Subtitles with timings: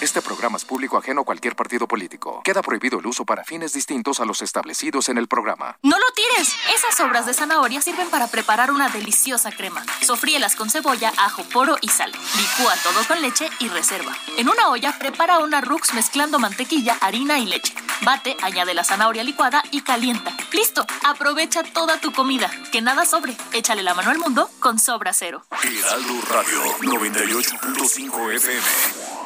[0.00, 2.42] Este programa es público ajeno a cualquier partido político.
[2.44, 5.78] Queda prohibido el uso para fines distintos a los establecidos en el programa.
[5.82, 6.54] ¡No lo tires!
[6.74, 9.82] Esas sobras de zanahoria sirven para preparar una deliciosa crema.
[10.02, 12.12] Sofríelas con cebolla, ajo, poro y sal.
[12.12, 14.14] Licúa todo con leche y reserva.
[14.36, 17.74] En una olla prepara una rux mezclando mantequilla, harina y leche.
[18.02, 20.36] Bate, añade la zanahoria licuada y calienta.
[20.52, 20.86] ¡Listo!
[21.04, 22.50] Aprovecha toda tu comida.
[22.70, 23.34] Que nada sobre.
[23.54, 25.42] Échale la mano al mundo con Sobra Cero.
[25.64, 29.25] Hidalgo Radio 98.5 FM.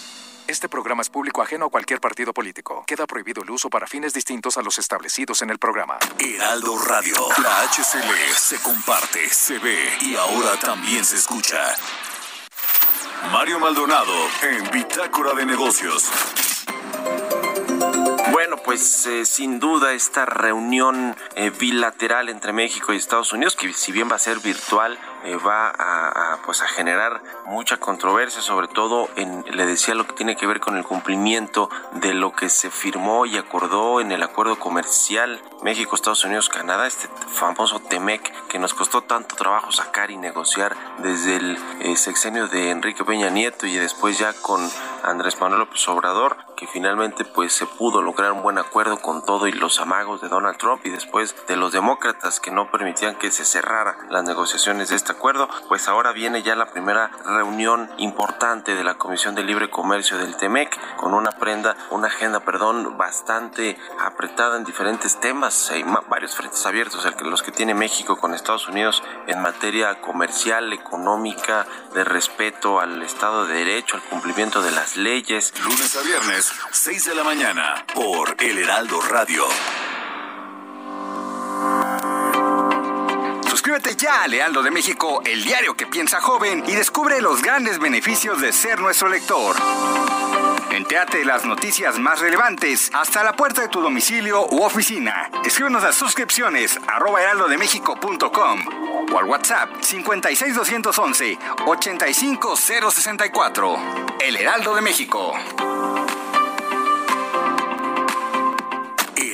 [0.51, 2.83] Este programa es público ajeno a cualquier partido político.
[2.85, 5.97] Queda prohibido el uso para fines distintos a los establecidos en el programa.
[6.19, 11.57] Heraldo Radio, la HCL se comparte, se ve y ahora también se escucha.
[13.31, 16.11] Mario Maldonado en Bitácora de Negocios.
[18.33, 23.71] Bueno, pues eh, sin duda esta reunión eh, bilateral entre México y Estados Unidos, que
[23.71, 28.67] si bien va a ser virtual, eh, va a, pues a generar mucha controversia, sobre
[28.67, 32.49] todo en, le decía, lo que tiene que ver con el cumplimiento de lo que
[32.49, 38.47] se firmó y acordó en el acuerdo comercial México, Estados Unidos, Canadá, este famoso TEMEC
[38.47, 43.29] que nos costó tanto trabajo sacar y negociar desde el eh, sexenio de Enrique Peña
[43.29, 44.67] Nieto y después ya con
[45.03, 49.47] Andrés Manuel López Obrador, que finalmente pues se pudo lograr un buen acuerdo con todo
[49.47, 53.31] y los amagos de Donald Trump y después de los demócratas que no permitían que
[53.31, 58.75] se cerrara las negociaciones de esta acuerdo, pues ahora viene ya la primera reunión importante
[58.75, 63.77] de la Comisión de Libre Comercio del TEMEC con una prenda, una agenda, perdón, bastante
[63.99, 65.71] apretada en diferentes temas.
[65.71, 71.65] Hay varios frentes abiertos, los que tiene México con Estados Unidos en materia comercial, económica,
[71.93, 75.53] de respeto al Estado de Derecho, al cumplimiento de las leyes.
[75.63, 79.45] Lunes a viernes, 6 de la mañana, por El Heraldo Radio.
[83.71, 87.79] Suscríbete ya a Lealdo de México, el diario que piensa joven, y descubre los grandes
[87.79, 89.55] beneficios de ser nuestro lector.
[90.71, 95.31] Entéate las noticias más relevantes hasta la puerta de tu domicilio u oficina.
[95.45, 98.59] Escríbenos a suscripciones arroba heraldodemexico.com
[99.13, 103.77] o al WhatsApp 56211 85064.
[104.19, 105.33] El Heraldo de México.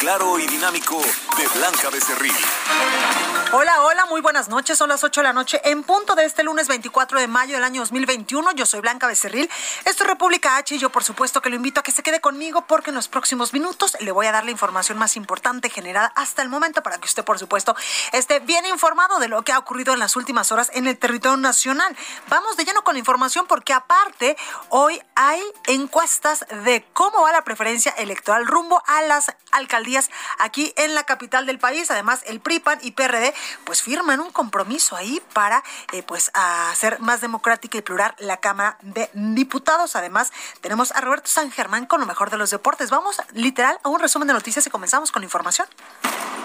[0.00, 0.96] claro y dinámico
[1.36, 2.32] de Blanca Becerril.
[3.52, 4.78] Hola, hola, muy buenas noches.
[4.78, 7.64] Son las 8 de la noche en punto de este lunes 24 de mayo del
[7.64, 8.52] año 2021.
[8.52, 9.50] Yo soy Blanca Becerril.
[9.84, 12.20] Esto es República H y yo por supuesto que lo invito a que se quede
[12.20, 16.12] conmigo porque en los próximos minutos le voy a dar la información más importante generada
[16.16, 17.76] hasta el momento para que usted por supuesto
[18.12, 21.36] esté bien informado de lo que ha ocurrido en las últimas horas en el territorio
[21.36, 21.94] nacional.
[22.28, 24.38] Vamos de lleno con la información porque aparte
[24.70, 29.89] hoy hay encuestas de cómo va la preferencia electoral rumbo a las alcaldías
[30.38, 31.90] aquí en la capital del país.
[31.90, 33.34] Además, el PRIPAN y PRD
[33.64, 35.62] pues firman un compromiso ahí para
[35.92, 39.96] eh, pues hacer más democrática y plural la Cámara de Diputados.
[39.96, 42.90] Además, tenemos a Roberto San Germán con lo mejor de los deportes.
[42.90, 45.66] Vamos literal a un resumen de noticias y comenzamos con la información.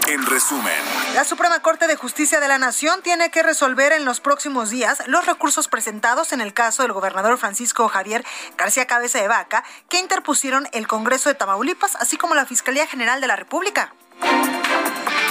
[0.08, 0.72] En resumen,
[1.16, 5.02] la Suprema Corte de Justicia de la Nación tiene que resolver en los próximos días
[5.08, 8.24] los recursos presentados en el caso del gobernador Francisco Javier
[8.56, 13.20] García Cabeza de Vaca, que interpusieron el Congreso de Tamaulipas, así como la Fiscalía General
[13.20, 13.94] de la República.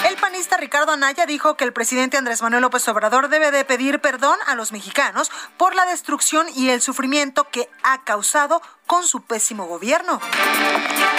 [0.04, 4.00] El panista Ricardo Anaya dijo que el presidente Andrés Manuel López Obrador debe de pedir
[4.00, 9.22] perdón a los mexicanos por la destrucción y el sufrimiento que ha causado con su
[9.22, 10.20] pésimo gobierno.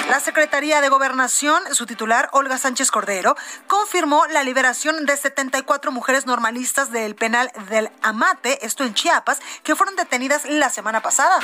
[0.07, 3.35] La Secretaría de Gobernación, su titular, Olga Sánchez Cordero,
[3.65, 9.75] confirmó la liberación de 74 mujeres normalistas del penal del Amate, esto en Chiapas, que
[9.75, 11.39] fueron detenidas la semana pasada.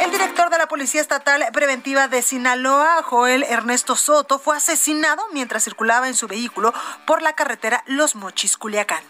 [0.00, 5.64] El director de la Policía Estatal Preventiva de Sinaloa, Joel Ernesto Soto, fue asesinado mientras
[5.64, 6.43] circulaba en su vehículo
[7.06, 9.02] por la carretera Los Mochis, Culiacán.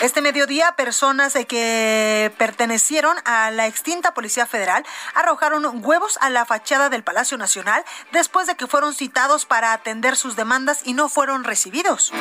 [0.00, 4.84] Este mediodía, personas que pertenecieron a la extinta Policía Federal
[5.14, 10.16] arrojaron huevos a la fachada del Palacio Nacional después de que fueron citados para atender
[10.16, 12.12] sus demandas y no fueron recibidos.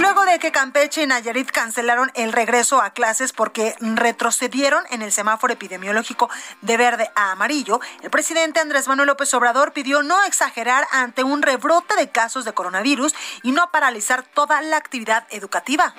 [0.00, 5.12] Luego de que Campeche y Nayarit cancelaron el regreso a clases porque retrocedieron en el
[5.12, 6.28] semáforo epidemiológico
[6.62, 11.42] de verde a amarillo, el presidente Andrés Manuel López Obrador pidió no exagerar ante un
[11.42, 15.94] rebrote de casos de coronavirus y no paralizar toda la actividad educativa.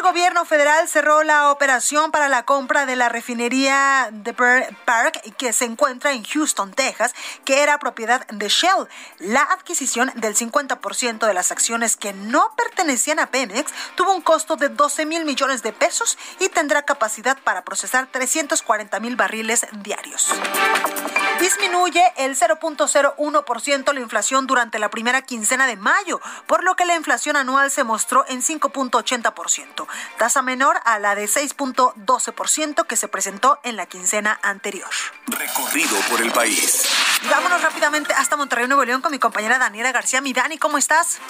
[0.00, 5.52] El gobierno federal cerró la operación para la compra de la refinería de Park que
[5.52, 7.14] se encuentra en Houston, Texas,
[7.44, 8.88] que era propiedad de Shell.
[9.18, 14.56] La adquisición del 50% de las acciones que no pertenecían a Pemex tuvo un costo
[14.56, 20.32] de 12 mil millones de pesos y tendrá capacidad para procesar 340 mil barriles diarios.
[21.40, 26.94] Disminuye el 0.01% la inflación durante la primera quincena de mayo, por lo que la
[26.94, 29.86] inflación anual se mostró en 5.80%,
[30.18, 34.90] tasa menor a la de 6.12% que se presentó en la quincena anterior.
[35.26, 36.88] Recorrido por el país.
[37.30, 40.20] vámonos rápidamente hasta Monterrey, Nuevo León, con mi compañera Daniela García.
[40.20, 41.20] Mi Dani, ¿cómo estás?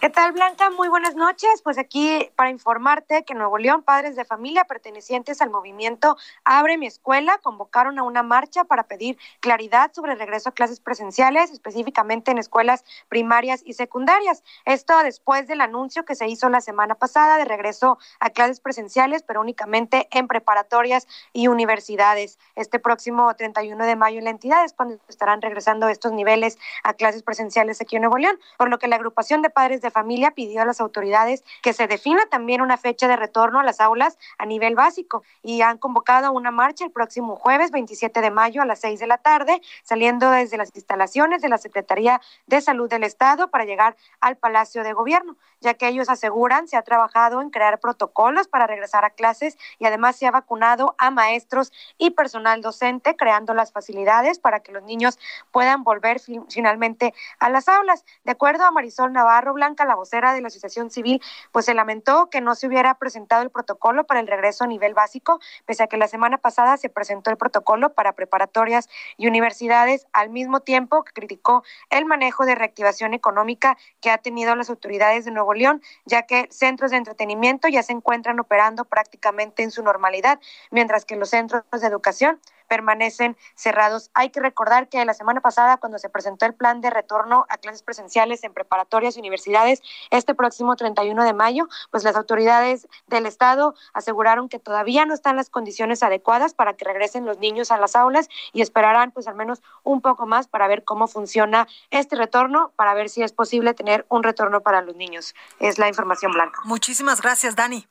[0.00, 0.70] ¿Qué tal, Blanca?
[0.70, 1.60] Muy buenas noches.
[1.64, 6.78] Pues aquí para informarte que en Nuevo León, padres de familia pertenecientes al movimiento Abre
[6.78, 11.50] mi escuela convocaron a una marcha para pedir claridad sobre el regreso a clases presenciales,
[11.50, 14.44] específicamente en escuelas primarias y secundarias.
[14.66, 19.24] Esto después del anuncio que se hizo la semana pasada de regreso a clases presenciales,
[19.24, 22.38] pero únicamente en preparatorias y universidades.
[22.54, 26.94] Este próximo 31 de mayo en la entidad es cuando estarán regresando estos niveles a
[26.94, 30.32] clases presenciales aquí en Nuevo León, por lo que la agrupación de padres de familia
[30.32, 34.18] pidió a las autoridades que se defina también una fecha de retorno a las aulas
[34.38, 38.66] a nivel básico y han convocado una marcha el próximo jueves 27 de mayo a
[38.66, 43.04] las 6 de la tarde, saliendo desde las instalaciones de la Secretaría de Salud del
[43.04, 47.50] Estado para llegar al Palacio de Gobierno, ya que ellos aseguran se ha trabajado en
[47.50, 52.62] crear protocolos para regresar a clases y además se ha vacunado a maestros y personal
[52.62, 55.18] docente, creando las facilidades para que los niños
[55.50, 58.04] puedan volver finalmente a las aulas.
[58.24, 61.22] De acuerdo a Marisol Navarro Blanca, la vocera de la Asociación Civil,
[61.52, 64.94] pues se lamentó que no se hubiera presentado el protocolo para el regreso a nivel
[64.94, 70.06] básico, pese a que la semana pasada se presentó el protocolo para preparatorias y universidades,
[70.12, 75.24] al mismo tiempo que criticó el manejo de reactivación económica que ha tenido las autoridades
[75.24, 79.82] de Nuevo León, ya que centros de entretenimiento ya se encuentran operando prácticamente en su
[79.82, 80.40] normalidad,
[80.70, 84.10] mientras que los centros de educación permanecen cerrados.
[84.14, 87.58] Hay que recordar que la semana pasada, cuando se presentó el plan de retorno a
[87.58, 93.26] clases presenciales en preparatorias y universidades, este próximo 31 de mayo, pues las autoridades del
[93.26, 97.78] Estado aseguraron que todavía no están las condiciones adecuadas para que regresen los niños a
[97.78, 102.16] las aulas y esperarán pues al menos un poco más para ver cómo funciona este
[102.16, 105.34] retorno, para ver si es posible tener un retorno para los niños.
[105.58, 106.60] Es la información blanca.
[106.64, 107.86] Muchísimas gracias, Dani.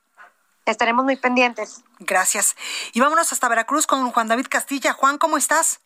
[0.71, 1.83] Estaremos muy pendientes.
[1.99, 2.55] Gracias.
[2.93, 4.93] Y vámonos hasta Veracruz con Juan David Castilla.
[4.93, 5.81] Juan, ¿cómo estás?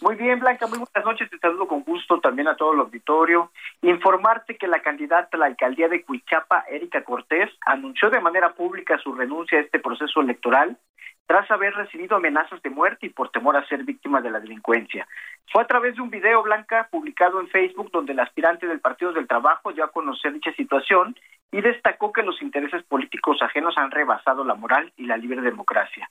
[0.00, 1.28] Muy bien, Blanca, muy buenas noches.
[1.28, 3.50] Te saludo con gusto también a todo el auditorio.
[3.82, 8.96] Informarte que la candidata a la alcaldía de Cuichapa, Erika Cortés, anunció de manera pública
[8.98, 10.78] su renuncia a este proceso electoral
[11.26, 15.06] tras haber recibido amenazas de muerte y por temor a ser víctima de la delincuencia.
[15.52, 19.12] Fue a través de un video blanca publicado en Facebook donde el aspirante del Partido
[19.12, 21.16] del Trabajo dio a conocer dicha situación
[21.50, 26.08] y destacó que los intereses políticos ajenos han rebasado la moral y la libre democracia.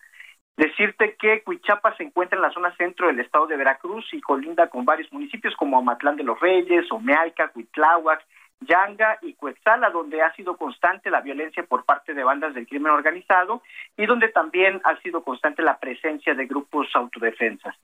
[0.55, 4.67] Decirte que Cuichapa se encuentra en la zona centro del estado de Veracruz y colinda
[4.69, 8.25] con varios municipios como Amatlán de los Reyes, Omealca, Cuitláhuac,
[8.67, 12.91] Yanga y Cuexala, donde ha sido constante la violencia por parte de bandas del crimen
[12.91, 13.63] organizado
[13.95, 17.75] y donde también ha sido constante la presencia de grupos autodefensas.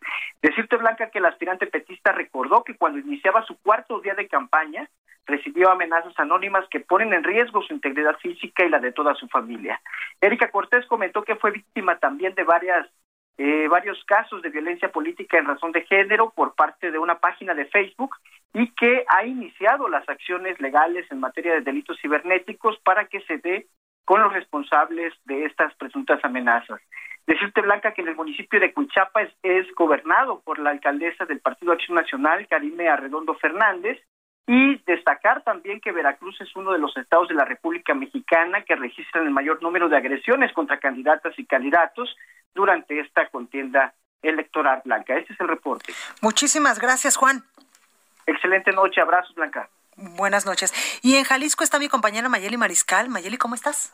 [0.42, 4.88] Decirte, Blanca, que el aspirante petista recordó que cuando iniciaba su cuarto día de campaña,
[5.26, 9.28] recibió amenazas anónimas que ponen en riesgo su integridad física y la de toda su
[9.30, 9.80] familia.
[10.20, 12.88] Erika Cortés comentó que fue víctima también de varias
[13.38, 17.54] eh, varios casos de violencia política en razón de género por parte de una página
[17.54, 18.16] de Facebook
[18.54, 23.40] y que ha iniciado las acciones legales en materia de delitos cibernéticos para que se
[23.40, 23.68] dé
[24.06, 26.80] con los responsables de estas presuntas amenazas.
[27.26, 31.72] Decirte, Blanca, que en el municipio de Cuichapa es, gobernado por la alcaldesa del Partido
[31.72, 33.98] Acción Nacional, Karime Arredondo Fernández,
[34.46, 38.76] Y destacar también que Veracruz es uno de los estados de la República Mexicana que
[38.76, 42.16] registran el mayor número de agresiones contra candidatas y candidatos
[42.54, 45.16] durante esta contienda electoral blanca.
[45.16, 45.94] Este es el reporte.
[46.22, 47.44] Muchísimas gracias, Juan.
[48.26, 49.70] Excelente noche, abrazos, Blanca.
[49.96, 50.74] Buenas noches.
[51.02, 53.10] Y en Jalisco está mi compañera Mayeli Mariscal.
[53.10, 53.94] Mayeli, ¿cómo estás?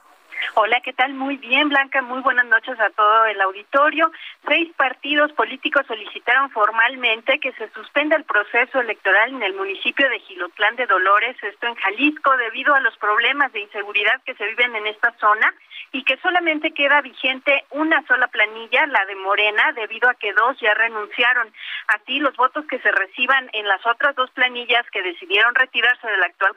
[0.55, 1.13] Hola, ¿qué tal?
[1.13, 2.01] Muy bien, Blanca.
[2.01, 4.11] Muy buenas noches a todo el auditorio.
[4.47, 10.19] Seis partidos políticos solicitaron formalmente que se suspenda el proceso electoral en el municipio de
[10.19, 14.75] Gilotlán de Dolores, esto en Jalisco, debido a los problemas de inseguridad que se viven
[14.75, 15.53] en esta zona
[15.91, 20.57] y que solamente queda vigente una sola planilla, la de Morena, debido a que dos
[20.59, 21.51] ya renunciaron.
[21.87, 26.17] Así, los votos que se reciban en las otras dos planillas que decidieron retirarse de
[26.17, 26.55] la actual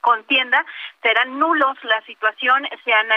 [0.00, 0.64] contienda
[1.02, 1.76] serán nulos.
[1.84, 3.15] La situación se analiza,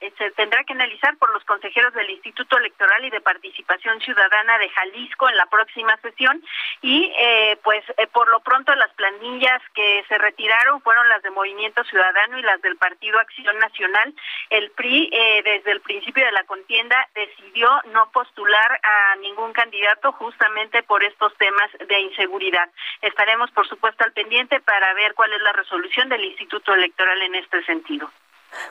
[0.00, 4.58] eh, se tendrá que analizar por los consejeros del Instituto Electoral y de Participación Ciudadana
[4.58, 6.42] de Jalisco en la próxima sesión
[6.82, 11.30] y eh, pues eh, por lo pronto las planillas que se retiraron fueron las de
[11.30, 14.14] Movimiento Ciudadano y las del Partido Acción Nacional.
[14.50, 20.12] El PRI eh, desde el principio de la contienda decidió no postular a ningún candidato
[20.12, 22.68] justamente por estos temas de inseguridad.
[23.02, 27.34] Estaremos, por supuesto, al pendiente para ver cuál es la resolución del Instituto Electoral en
[27.34, 28.10] este sentido.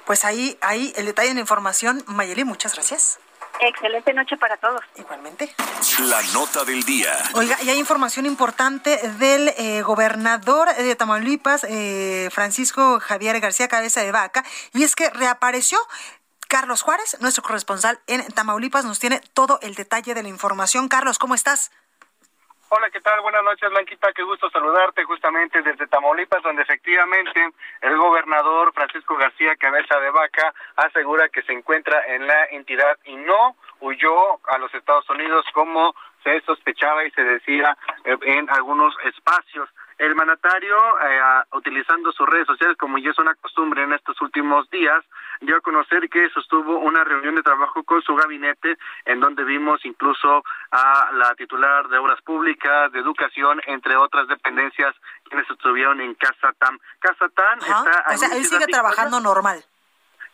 [0.05, 2.03] Pues ahí, ahí el detalle en la información.
[2.07, 3.19] Mayeli, muchas gracias.
[3.61, 4.81] Excelente noche para todos.
[4.95, 5.53] Igualmente.
[5.99, 7.11] La nota del día.
[7.33, 14.01] Oiga, y hay información importante del eh, gobernador de Tamaulipas, eh, Francisco Javier García Cabeza
[14.01, 15.77] de Vaca, y es que reapareció
[16.47, 20.87] Carlos Juárez, nuestro corresponsal en Tamaulipas, nos tiene todo el detalle de la información.
[20.87, 21.71] Carlos, ¿cómo estás?
[22.71, 23.19] Hola, ¿qué tal?
[23.21, 24.13] Buenas noches, Blanquita.
[24.13, 27.49] Qué gusto saludarte justamente desde Tamaulipas, donde efectivamente
[27.81, 33.15] el gobernador Francisco García Cabeza de Vaca asegura que se encuentra en la entidad y
[33.15, 38.93] no huyó a los Estados Unidos como se sospechaba y se decía eh, en algunos
[39.03, 39.67] espacios.
[39.99, 44.69] El mandatario, eh, utilizando sus redes sociales, como ya es una costumbre en estos últimos
[44.69, 45.03] días,
[45.41, 49.83] dio a conocer que sostuvo una reunión de trabajo con su gabinete, en donde vimos
[49.83, 50.41] incluso
[50.71, 54.95] a la titular de Obras Públicas, de Educación, entre otras dependencias,
[55.27, 56.79] quienes estuvieron en Casa TAM.
[56.99, 58.05] Casa TAM está...
[58.07, 59.65] O sea, él sigue trabajando normal.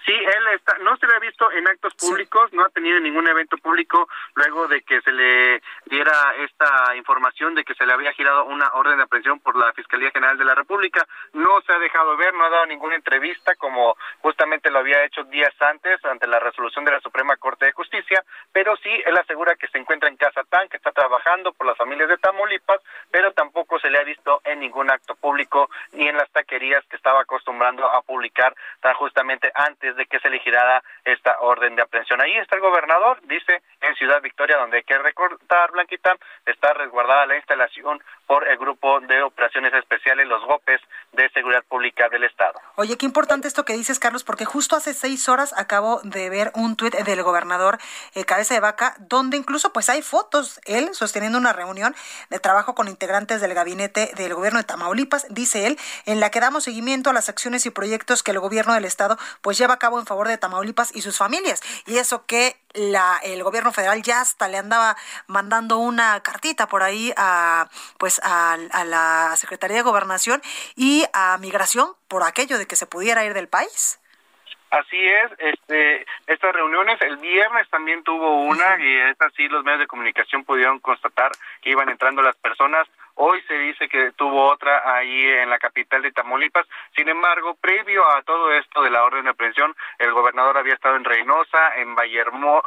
[0.05, 3.27] Sí, él está, no se le ha visto en actos públicos, no ha tenido ningún
[3.27, 8.13] evento público luego de que se le diera esta información de que se le había
[8.13, 11.07] girado una orden de aprehensión por la Fiscalía General de la República.
[11.33, 15.24] No se ha dejado ver, no ha dado ninguna entrevista como justamente lo había hecho
[15.24, 19.55] días antes ante la resolución de la Suprema Corte de Justicia, pero sí él asegura
[19.55, 23.31] que se encuentra en Casa Tan, que está trabajando por las familias de Tamaulipas, pero
[23.33, 27.21] tampoco se le ha visto en ningún acto público ni en las taquerías que estaba
[27.21, 30.37] acostumbrando a publicar tan justamente antes de que se le
[31.03, 32.21] esta orden de aprehensión.
[32.21, 37.25] Ahí está el gobernador, dice, en Ciudad Victoria, donde hay que recordar, Blanquita, está resguardada
[37.25, 40.82] la instalación por el Grupo de Operaciones Especiales, los GOPES,
[41.13, 42.60] de Seguridad Pública del Estado.
[42.75, 46.51] Oye, qué importante esto que dices, Carlos, porque justo hace seis horas acabo de ver
[46.55, 47.77] un tuit del gobernador
[48.13, 51.96] eh, Cabeza de Vaca, donde incluso pues hay fotos, él sosteniendo una reunión
[52.29, 56.39] de trabajo con integrantes del gabinete del gobierno de Tamaulipas, dice él, en la que
[56.39, 59.79] damos seguimiento a las acciones y proyectos que el gobierno del Estado pues lleva a
[59.79, 61.62] cabo en favor de Tamaulipas y sus familias.
[61.86, 66.84] Y eso que la, el gobierno federal ya hasta le andaba mandando una cartita por
[66.84, 70.41] ahí a pues a, la Secretaría de Gobernación
[70.75, 74.00] y a Migración por aquello de que se pudiera ir del país.
[74.72, 79.81] Así es, este, estas reuniones, el viernes también tuvo una y es así los medios
[79.81, 81.31] de comunicación pudieron constatar
[81.62, 86.01] que iban entrando las personas Hoy se dice que tuvo otra ahí en la capital
[86.01, 86.67] de Tamaulipas.
[86.95, 90.98] Sin embargo, previo a todo esto de la orden de aprehensión, el gobernador había estado
[90.98, 91.95] en Reynosa, en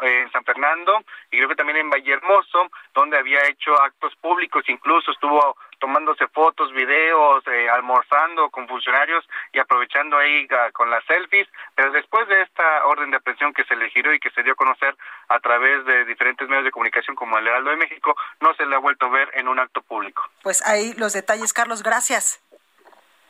[0.03, 5.11] en San Fernando y creo que también en Vallehermoso, donde había hecho actos públicos, incluso
[5.11, 11.49] estuvo tomándose fotos, videos, eh, almorzando con funcionarios y aprovechando ahí ah, con las selfies,
[11.75, 14.53] pero después de esta orden de aprehensión que se le giró y que se dio
[14.53, 14.97] a conocer
[15.29, 18.75] a través de diferentes medios de comunicación como el Heraldo de México, no se le
[18.75, 20.23] ha vuelto a ver en un acto público.
[20.43, 22.43] Pues ahí los detalles, Carlos, gracias.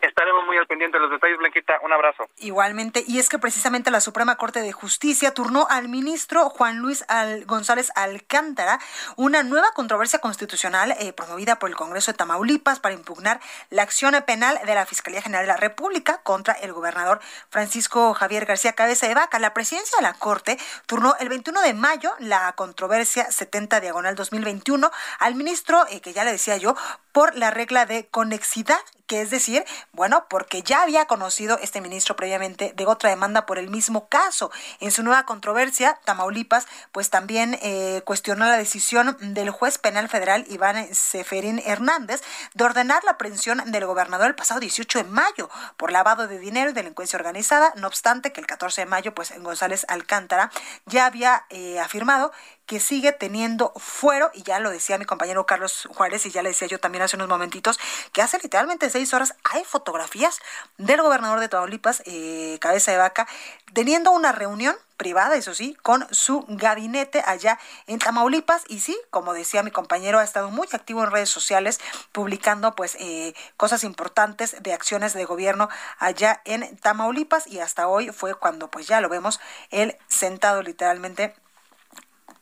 [0.01, 1.79] Estaremos muy al pendiente de los detalles, Blanquita.
[1.83, 2.29] Un abrazo.
[2.39, 7.05] Igualmente, y es que precisamente la Suprema Corte de Justicia turnó al ministro Juan Luis
[7.47, 8.79] González Alcántara
[9.17, 13.41] una nueva controversia constitucional eh, promovida por el Congreso de Tamaulipas para impugnar
[13.71, 18.47] la acción penal de la Fiscalía General de la República contra el gobernador Francisco Javier
[18.47, 19.39] García Cabeza de Vaca.
[19.39, 24.91] La presidencia de la Corte turnó el 21 de mayo la controversia 70 diagonal 2021
[25.19, 26.77] al ministro, eh, que ya le decía yo,
[27.13, 28.79] por la regla de conexidad
[29.09, 33.47] que es decir, bueno, porque que ya había conocido este ministro previamente de otra demanda
[33.47, 34.51] por el mismo caso.
[34.81, 40.45] En su nueva controversia, Tamaulipas, pues también eh, cuestionó la decisión del juez penal federal
[40.49, 42.23] Iván Seferín Hernández
[42.55, 46.71] de ordenar la aprehensión del gobernador el pasado 18 de mayo por lavado de dinero
[46.71, 47.73] y delincuencia organizada.
[47.77, 50.51] No obstante, que el 14 de mayo, pues en González Alcántara
[50.87, 52.33] ya había eh, afirmado
[52.69, 56.51] que sigue teniendo fuero, y ya lo decía mi compañero Carlos Juárez, y ya le
[56.51, 57.81] decía yo también hace unos momentitos,
[58.13, 60.39] que hace literalmente seis horas hay fotografías
[60.77, 63.27] del gobernador de Tamaulipas, eh, Cabeza de Vaca,
[63.73, 68.65] teniendo una reunión privada, eso sí, con su gabinete allá en Tamaulipas.
[68.69, 71.81] Y sí, como decía mi compañero, ha estado muy activo en redes sociales,
[72.13, 77.47] publicando pues eh, cosas importantes de acciones de gobierno allá en Tamaulipas.
[77.47, 81.35] Y hasta hoy fue cuando pues ya lo vemos, él sentado literalmente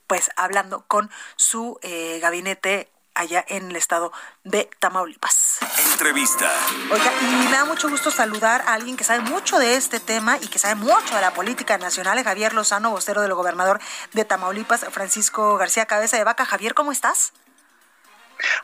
[0.07, 4.13] pues hablando con su eh, gabinete allá en el estado
[4.45, 5.59] de Tamaulipas.
[5.93, 6.51] Entrevista.
[6.91, 10.39] Oiga, y me da mucho gusto saludar a alguien que sabe mucho de este tema
[10.41, 13.81] y que sabe mucho de la política nacional, Javier Lozano, vocero del gobernador
[14.13, 16.45] de Tamaulipas, Francisco García Cabeza de Vaca.
[16.45, 17.33] Javier, ¿cómo estás?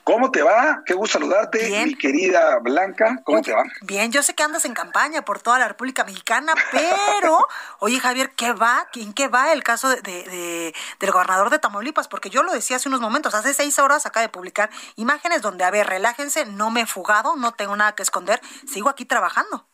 [0.05, 0.83] ¿Cómo te va?
[0.85, 3.21] Qué gusto saludarte, mi querida Blanca.
[3.25, 3.65] ¿Cómo te va?
[3.83, 7.47] Bien, yo sé que andas en campaña por toda la República Mexicana, pero,
[7.79, 8.89] oye Javier, ¿qué va?
[8.95, 12.09] ¿En qué va el caso de, del gobernador de Tamaulipas?
[12.09, 15.65] Porque yo lo decía hace unos momentos, hace seis horas acaba de publicar imágenes donde,
[15.65, 19.67] a ver, relájense, no me he fugado, no tengo nada que esconder, sigo aquí trabajando.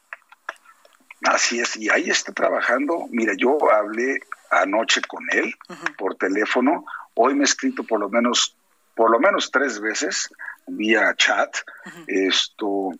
[1.25, 3.07] Así es, y ahí está trabajando.
[3.11, 4.21] Mira, yo hablé
[4.51, 5.55] anoche con él
[5.97, 6.85] por teléfono,
[7.15, 8.57] hoy me he escrito por lo menos
[8.99, 10.29] por lo menos tres veces
[10.67, 11.57] vía chat.
[12.09, 12.91] Esto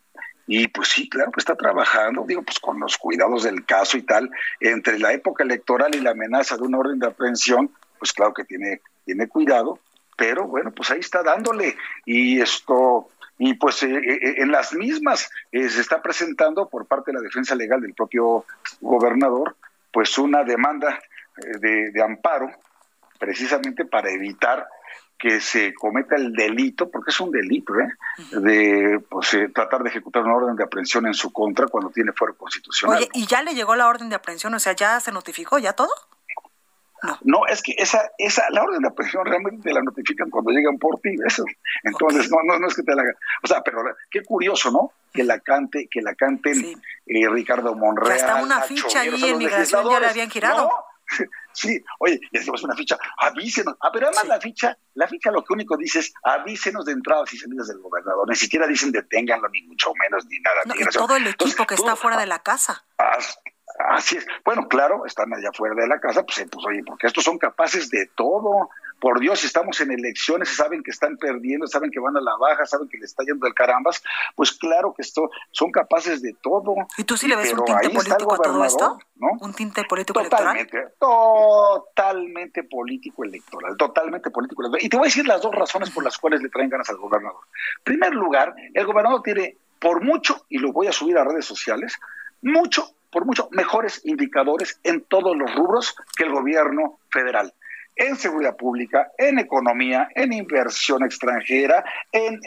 [0.47, 4.03] y pues sí, claro que está trabajando, digo, pues con los cuidados del caso y
[4.03, 8.33] tal, entre la época electoral y la amenaza de una orden de aprehensión, pues claro
[8.33, 9.81] que tiene, tiene cuidado,
[10.17, 11.77] pero bueno, pues ahí está dándole.
[12.07, 17.11] Y esto, y pues eh, eh, eh, en las mismas se está presentando por parte
[17.11, 18.47] de la defensa legal del propio
[18.81, 19.57] gobernador,
[19.93, 20.97] pues una demanda
[21.61, 22.51] de, de amparo,
[23.19, 24.69] precisamente para evitar
[25.19, 27.89] que se cometa el delito, porque es un delito, ¿eh?
[28.31, 32.13] de pues, eh, tratar de ejecutar una orden de aprehensión en su contra cuando tiene
[32.13, 32.99] fuero constitucional.
[32.99, 34.55] Oye, ¿y ya le llegó la orden de aprehensión?
[34.55, 35.91] O sea, ¿ya se notificó ya todo?
[37.23, 37.47] No.
[37.47, 41.01] es que esa, esa, la orden de aprehensión realmente te la notifican cuando llegan por
[41.01, 41.45] ti, eso.
[41.85, 43.03] Entonces, no, no, no es que te la
[43.43, 44.93] O sea, pero qué curioso, ¿no?
[45.13, 48.17] Que la cante, que la canten eh, Ricardo Monreal.
[48.17, 50.71] está una ficha ahí en migración ya le habían girado.
[51.53, 53.75] Sí, oye, y hacemos una ficha, avísenos.
[53.81, 57.33] Ah, pero además la ficha, la ficha lo que único dice es avísenos de entradas
[57.33, 58.29] y salidas del gobernador.
[58.29, 60.61] Ni siquiera dicen deténganlo, ni mucho menos, ni nada.
[60.67, 62.85] No, y todo el equipo que está fuera de la casa.
[63.91, 64.27] Así es.
[64.45, 67.91] Bueno, claro, están allá fuera de la casa, pues, pues oye, porque estos son capaces
[67.91, 72.17] de todo por Dios, si estamos en elecciones, saben que están perdiendo, saben que van
[72.17, 74.03] a la baja, saben que le está yendo el carambas,
[74.35, 76.75] pues claro que esto, son capaces de todo.
[76.97, 78.99] ¿Y tú sí le ves un tinte político a todo esto?
[79.17, 79.29] ¿no?
[79.41, 80.95] ¿Un tinte político totalmente, electoral?
[80.99, 84.85] Totalmente político electoral, totalmente político electoral.
[84.85, 86.97] Y te voy a decir las dos razones por las cuales le traen ganas al
[86.97, 87.43] gobernador.
[87.79, 91.45] En primer lugar, el gobernador tiene por mucho, y lo voy a subir a redes
[91.45, 91.99] sociales,
[92.43, 97.53] mucho, por mucho, mejores indicadores en todos los rubros que el gobierno federal
[97.99, 102.41] en seguridad pública, en economía, en inversión extranjera, en,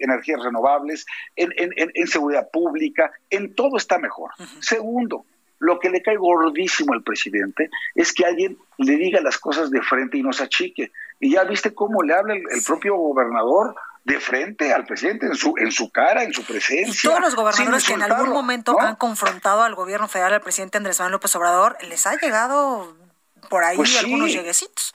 [0.00, 4.30] energías renovables, en, seguridad pública, en todo está mejor.
[4.60, 5.24] Segundo,
[5.58, 9.80] lo que le cae gordísimo al presidente es que alguien le diga las cosas de
[9.82, 10.92] frente y no se achique.
[11.18, 15.54] Y ya viste cómo le habla el, propio gobernador de frente al presidente, en su,
[15.58, 16.92] en su cara, en su presencia.
[16.92, 20.78] Y todos los gobernadores que en algún momento han confrontado al gobierno federal, al presidente
[20.78, 22.96] Andrés Manuel López Obrador, les ha llegado
[23.48, 24.94] por ahí pues algunos lleguecitos.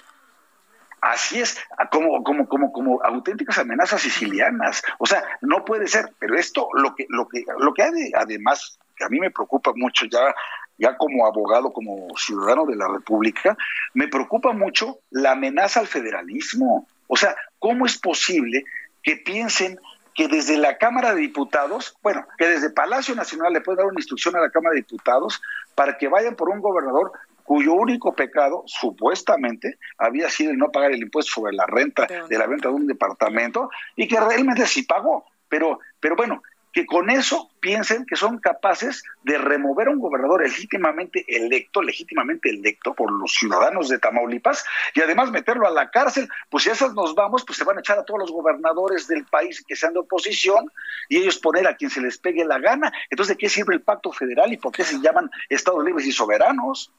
[1.01, 1.59] Así es,
[1.91, 4.81] como, como, como, como auténticas amenazas sicilianas.
[4.97, 6.11] O sea, no puede ser.
[6.17, 9.71] Pero esto, lo que, lo que, lo que hay además, que a mí me preocupa
[9.75, 10.33] mucho ya,
[10.79, 13.55] ya como abogado, como ciudadano de la República,
[13.93, 16.87] me preocupa mucho la amenaza al federalismo.
[17.05, 18.63] O sea, ¿cómo es posible
[19.03, 19.79] que piensen
[20.15, 23.99] que desde la Cámara de Diputados, bueno, que desde Palacio Nacional le puede dar una
[23.99, 25.41] instrucción a la Cámara de Diputados
[25.75, 27.11] para que vayan por un gobernador
[27.45, 32.37] cuyo único pecado, supuestamente, había sido el no pagar el impuesto sobre la renta de
[32.37, 35.25] la venta de un departamento y que realmente sí pagó.
[35.47, 36.41] Pero, pero bueno,
[36.75, 42.49] que con eso piensen que son capaces de remover a un gobernador legítimamente electo, legítimamente
[42.49, 46.93] electo por los ciudadanos de Tamaulipas, y además meterlo a la cárcel, pues si esas
[46.93, 49.93] nos vamos, pues se van a echar a todos los gobernadores del país que sean
[49.93, 50.69] de oposición
[51.07, 52.91] y ellos poner a quien se les pegue la gana.
[53.09, 56.11] Entonces, ¿de qué sirve el pacto federal y por qué se llaman Estados libres y
[56.11, 56.91] soberanos?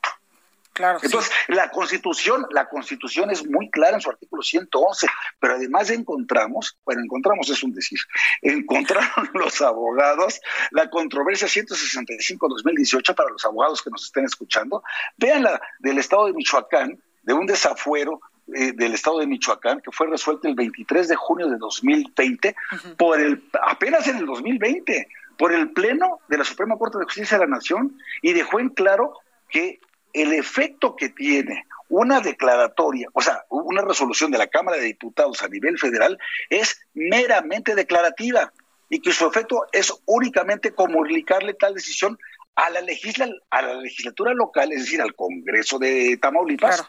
[0.77, 0.99] Claro.
[1.03, 5.07] Entonces, la Constitución, la Constitución es muy clara en su artículo 111,
[5.41, 7.99] pero además encontramos, bueno, encontramos es un decir,
[8.43, 10.39] encontraron los abogados
[10.73, 14.83] la controversia 165-2018 para los abogados que nos estén escuchando.
[15.17, 18.21] Vean la del Estado de Michoacán, de un desafuero
[18.55, 22.55] eh, del Estado de Michoacán que fue resuelto el 23 de junio de 2020
[22.99, 25.09] por el apenas en el 2020
[25.39, 28.69] por el pleno de la Suprema Corte de Justicia de la Nación y dejó en
[28.69, 29.15] claro
[29.49, 29.81] que
[30.13, 35.43] el efecto que tiene una declaratoria, o sea, una resolución de la Cámara de Diputados
[35.43, 36.19] a nivel federal
[36.51, 38.53] es meramente declarativa
[38.89, 42.19] y que su efecto es únicamente comunicarle tal decisión
[42.55, 46.89] a la, legisla, a la legislatura local, es decir, al Congreso de Tamaulipas,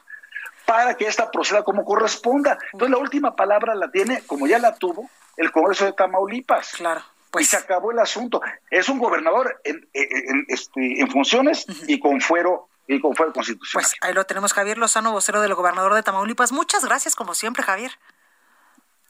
[0.65, 2.57] para que ésta proceda como corresponda.
[2.71, 6.71] Entonces, la última palabra la tiene, como ya la tuvo, el Congreso de Tamaulipas.
[6.73, 7.01] Claro.
[7.31, 8.41] Pues, y se acabó el asunto.
[8.71, 13.83] Es un gobernador en, en, este, en funciones y con fuero y con fuero constitucional.
[13.83, 16.51] Pues ahí lo tenemos, Javier Lozano, vocero del gobernador de Tamaulipas.
[16.51, 17.91] Muchas gracias, como siempre, Javier.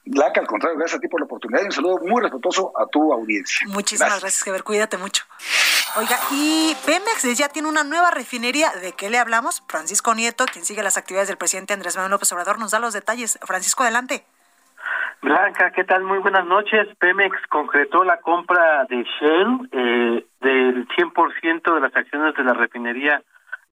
[0.09, 2.85] Blanca, al contrario, gracias a ti por la oportunidad y un saludo muy respetuoso a
[2.87, 3.67] tu audiencia.
[3.67, 4.63] Muchísimas gracias, Javier.
[4.63, 5.25] Cuídate mucho.
[5.97, 8.71] Oiga, y Pemex ya tiene una nueva refinería.
[8.71, 9.63] ¿De qué le hablamos?
[9.67, 12.93] Francisco Nieto, quien sigue las actividades del presidente Andrés Manuel López Obrador, nos da los
[12.93, 13.37] detalles.
[13.43, 14.23] Francisco, adelante.
[15.21, 16.03] Blanca, ¿qué tal?
[16.03, 16.87] Muy buenas noches.
[16.99, 23.21] Pemex concretó la compra de Shell eh, del 100% de las acciones de la refinería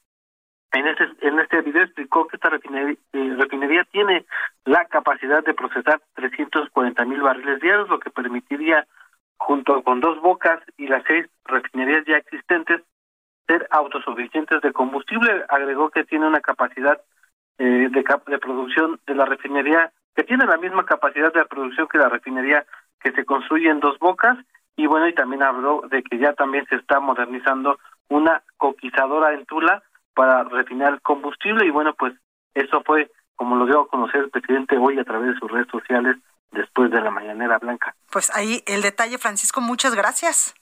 [0.72, 4.26] en este en este video explicó que esta refinería, eh, refinería tiene
[4.64, 8.86] la capacidad de procesar 340 mil barriles diarios, lo que permitiría,
[9.36, 12.82] junto con dos bocas y las seis refinerías ya existentes,
[13.46, 15.44] ser autosuficientes de combustible.
[15.48, 17.00] Agregó que tiene una capacidad
[17.58, 21.98] eh, de, de producción de la refinería que tiene la misma capacidad de producción que
[21.98, 22.64] la refinería
[23.00, 24.38] que se construye en dos bocas
[24.76, 27.78] y bueno y también habló de que ya también se está modernizando
[28.08, 29.82] una coquizadora en Tula
[30.14, 32.14] para refinar combustible y bueno pues
[32.54, 35.68] eso fue como lo dio a conocer el presidente hoy a través de sus redes
[35.70, 36.16] sociales
[36.52, 37.94] después de la mañanera blanca.
[38.10, 40.54] Pues ahí el detalle Francisco, muchas gracias.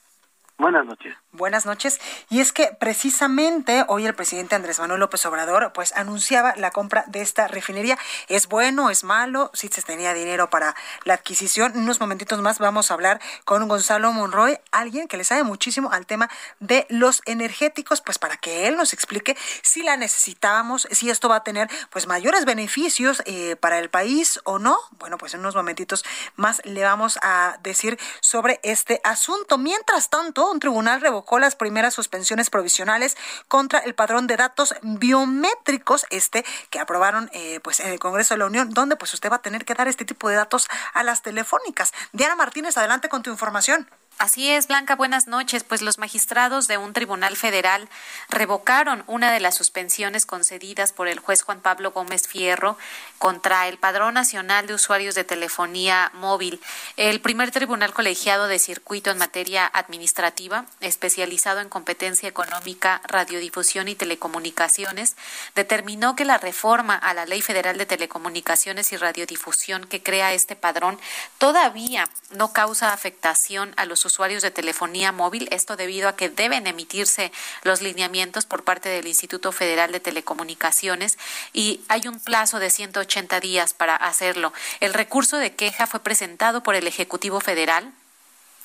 [0.63, 1.17] Buenas noches.
[1.33, 2.01] Buenas noches.
[2.31, 7.03] Y es que precisamente hoy el presidente Andrés Manuel López Obrador pues anunciaba la compra
[7.09, 7.99] de esta refinería.
[8.29, 8.89] ¿Es bueno?
[8.89, 9.51] ¿Es malo?
[9.55, 11.73] Si se tenía dinero para la adquisición.
[11.75, 15.91] En unos momentitos más vamos a hablar con Gonzalo Monroy, alguien que le sabe muchísimo
[15.91, 21.11] al tema de los energéticos, pues para que él nos explique si la necesitábamos, si
[21.11, 24.79] esto va a tener pues mayores beneficios eh, para el país o no.
[24.93, 26.05] Bueno, pues en unos momentitos
[26.37, 29.59] más le vamos a decir sobre este asunto.
[29.59, 33.17] Mientras tanto, un tribunal revocó las primeras suspensiones provisionales
[33.49, 38.39] contra el padrón de datos biométricos, este que aprobaron eh, pues en el Congreso de
[38.39, 41.03] la Unión, donde pues usted va a tener que dar este tipo de datos a
[41.03, 41.93] las telefónicas.
[42.13, 43.89] Diana Martínez, adelante con tu información.
[44.19, 45.65] Así es, Blanca, buenas noches.
[45.65, 47.89] Pues los magistrados de un tribunal federal
[48.29, 52.79] revocaron una de las suspensiones concedidas por el juez Juan Pablo Gómez Fierro
[53.19, 56.61] contra el Padrón Nacional de Usuarios de Telefonía Móvil.
[56.97, 63.97] El primer tribunal colegiado de circuito en materia administrativa, especializado en competencia económica, radiodifusión y
[63.97, 65.17] telecomunicaciones,
[65.57, 70.55] determinó que la reforma a la Ley Federal de Telecomunicaciones y Radiodifusión que crea este
[70.55, 71.01] padrón
[71.39, 76.67] todavía no causa afectación a los usuarios de telefonía móvil, esto debido a que deben
[76.67, 81.19] emitirse los lineamientos por parte del Instituto Federal de Telecomunicaciones
[81.53, 84.53] y hay un plazo de 180 días para hacerlo.
[84.81, 87.93] El recurso de queja fue presentado por el Ejecutivo Federal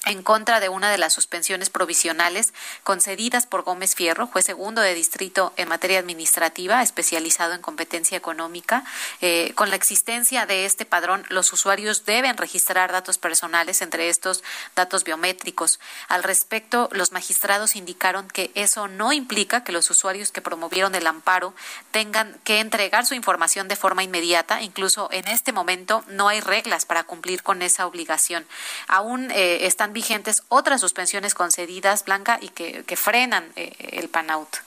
[0.07, 4.93] en contra de una de las suspensiones provisionales concedidas por Gómez Fierro, juez segundo de
[4.93, 8.85] distrito en materia administrativa, especializado en competencia económica.
[9.21, 14.43] Eh, con la existencia de este padrón, los usuarios deben registrar datos personales, entre estos
[14.75, 15.79] datos biométricos.
[16.07, 21.07] Al respecto, los magistrados indicaron que eso no implica que los usuarios que promovieron el
[21.07, 21.53] amparo
[21.91, 24.61] tengan que entregar su información de forma inmediata.
[24.61, 28.45] Incluso en este momento no hay reglas para cumplir con esa obligación.
[28.87, 34.57] Aún eh, están vigentes otras suspensiones concedidas, Blanca, y que, frenan eh, el PANAUT.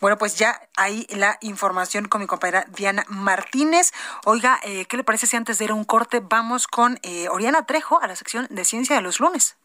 [0.00, 3.92] Bueno, pues ya hay la información con mi compañera Diana Martínez.
[4.24, 7.28] Oiga, eh, ¿qué le parece si antes de ir a un corte vamos con eh,
[7.28, 9.56] Oriana Trejo a la sección de Ciencia de los lunes?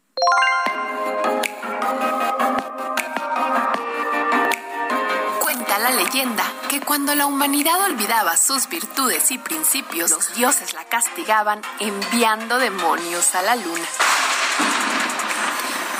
[5.81, 11.61] la leyenda que cuando la humanidad olvidaba sus virtudes y principios, los dioses la castigaban
[11.79, 13.87] enviando demonios a la luna.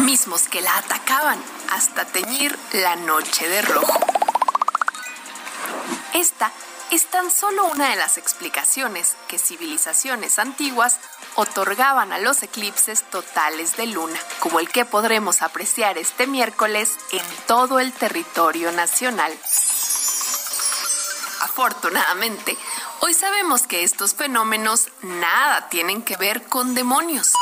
[0.06, 1.40] Mismos que la atacaban
[1.72, 4.00] hasta teñir la noche de rojo.
[6.14, 6.52] Esta
[6.90, 10.98] es tan solo una de las explicaciones que civilizaciones antiguas
[11.36, 17.24] otorgaban a los eclipses totales de luna, como el que podremos apreciar este miércoles en
[17.48, 19.32] todo el territorio nacional.
[21.42, 22.58] Afortunadamente,
[23.02, 27.34] hoy sabemos que estos fenómenos nada tienen que ver con demonios,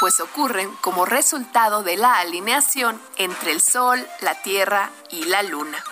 [0.00, 5.82] pues ocurren como resultado de la alineación entre el Sol, la Tierra y la Luna.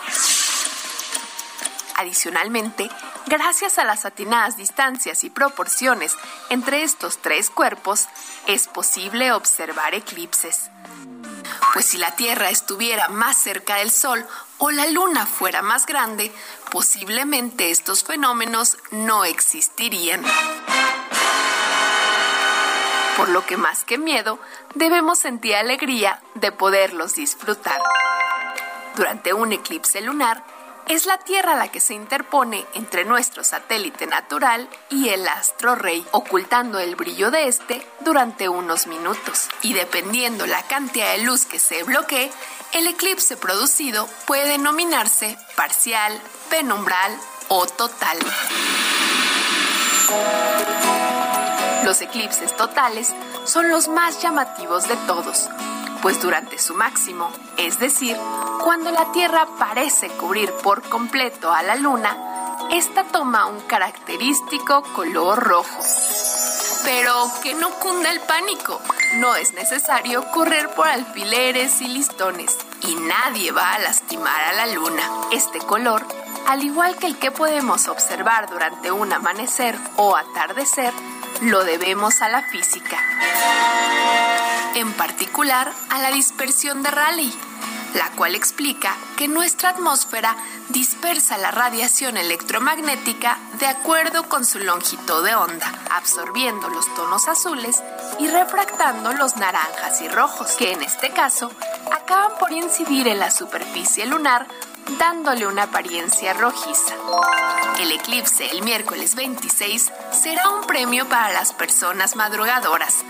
[1.95, 2.89] Adicionalmente,
[3.27, 6.13] gracias a las atinadas distancias y proporciones
[6.49, 8.07] entre estos tres cuerpos,
[8.47, 10.69] es posible observar eclipses.
[11.73, 14.25] Pues si la Tierra estuviera más cerca del Sol
[14.57, 16.33] o la Luna fuera más grande,
[16.69, 20.23] posiblemente estos fenómenos no existirían.
[23.17, 24.39] Por lo que más que miedo,
[24.73, 27.81] debemos sentir alegría de poderlos disfrutar.
[28.95, 30.43] Durante un eclipse lunar,
[30.87, 36.05] es la Tierra la que se interpone entre nuestro satélite natural y el astro rey,
[36.11, 39.49] ocultando el brillo de este durante unos minutos.
[39.63, 42.31] Y dependiendo la cantidad de luz que se bloquee,
[42.73, 48.19] el eclipse producido puede denominarse parcial, penumbral o total.
[51.85, 55.47] Los eclipses totales son los más llamativos de todos,
[56.01, 58.17] pues durante su máximo, es decir,
[58.63, 62.17] cuando la Tierra parece cubrir por completo a la Luna,
[62.71, 65.79] esta toma un característico color rojo.
[66.83, 68.81] Pero que no cunda el pánico,
[69.17, 74.65] no es necesario correr por alfileres y listones, y nadie va a lastimar a la
[74.73, 75.03] Luna.
[75.31, 76.03] Este color,
[76.47, 80.91] al igual que el que podemos observar durante un amanecer o atardecer,
[81.41, 82.97] lo debemos a la física.
[84.75, 87.33] En particular a la dispersión de Rayleigh,
[87.95, 90.35] la cual explica que nuestra atmósfera
[90.69, 97.81] dispersa la radiación electromagnética de acuerdo con su longitud de onda, absorbiendo los tonos azules
[98.19, 101.51] y refractando los naranjas y rojos, que en este caso
[101.93, 104.45] acaban por incidir en la superficie lunar
[104.99, 106.95] dándole una apariencia rojiza.
[107.79, 113.03] El eclipse el miércoles 26 será un premio para las personas madrugadoras,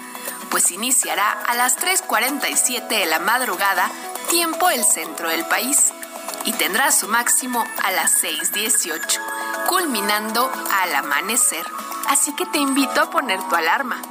[0.49, 3.89] pues iniciará a las 3.47 de la madrugada,
[4.29, 5.93] tiempo el centro del país,
[6.45, 9.19] y tendrá su máximo a las 6.18,
[9.67, 11.65] culminando al amanecer.
[12.07, 14.01] Así que te invito a poner tu alarma,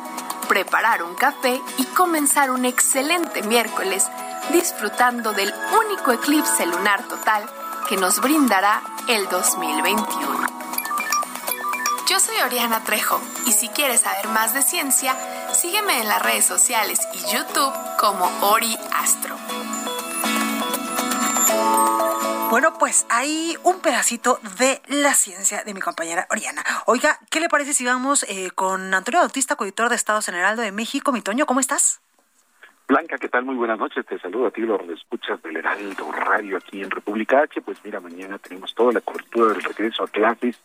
[0.48, 4.06] preparar un café y comenzar un excelente miércoles
[4.52, 5.52] disfrutando del
[5.86, 7.44] único eclipse lunar total
[7.88, 10.46] que nos brindará el 2021.
[12.08, 15.16] Yo soy Oriana Trejo y si quieres saber más de ciencia,
[15.54, 19.36] sígueme en las redes sociales y YouTube como Ori Astro.
[22.50, 26.62] Bueno, pues hay un pedacito de la ciencia de mi compañera Oriana.
[26.86, 30.70] Oiga, ¿qué le parece si vamos eh, con Antonio Bautista, coeditor de Estados en de
[30.70, 31.10] México?
[31.10, 32.03] Mi Toño, ¿cómo estás?
[32.86, 33.46] Blanca, ¿qué tal?
[33.46, 34.04] Muy buenas noches.
[34.04, 37.62] Te saludo a ti, los escuchas del Heraldo Radio aquí en República H.
[37.62, 40.60] Pues mira, mañana tenemos toda la cobertura del regreso a clases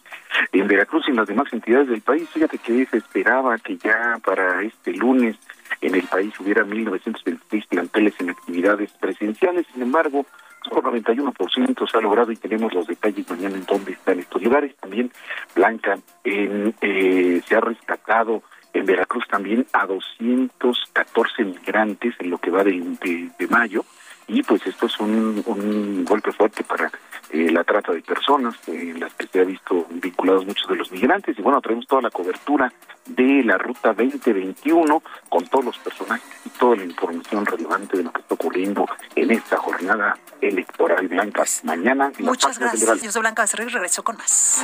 [0.51, 2.27] en Veracruz y en las demás entidades del país.
[2.29, 5.37] Fíjate que se esperaba que ya para este lunes
[5.79, 9.65] en el país hubiera 1.926 planteles en actividades presenciales.
[9.73, 10.25] Sin embargo,
[10.69, 14.75] por 91% se ha logrado y tenemos los detalles mañana en dónde están estos lugares.
[14.75, 15.09] También,
[15.55, 22.51] Blanca, en, eh, se ha rescatado en Veracruz también a 214 migrantes en lo que
[22.51, 23.83] va de, de, mayo.
[24.27, 26.91] Y pues esto es un, un golpe fuerte para
[27.31, 30.91] eh, la trata de personas en las que se ha visto vinculados muchos de los
[30.91, 31.37] migrantes.
[31.37, 32.71] Y bueno traemos toda la cobertura
[33.05, 38.11] de la ruta 2021 con todos los personajes y toda la información relevante de lo
[38.11, 41.43] que está ocurriendo en esta jornada electoral blanca.
[41.63, 43.71] Mañana muchas gracias yo soy Blanca Becerril.
[43.71, 44.63] Regreso con más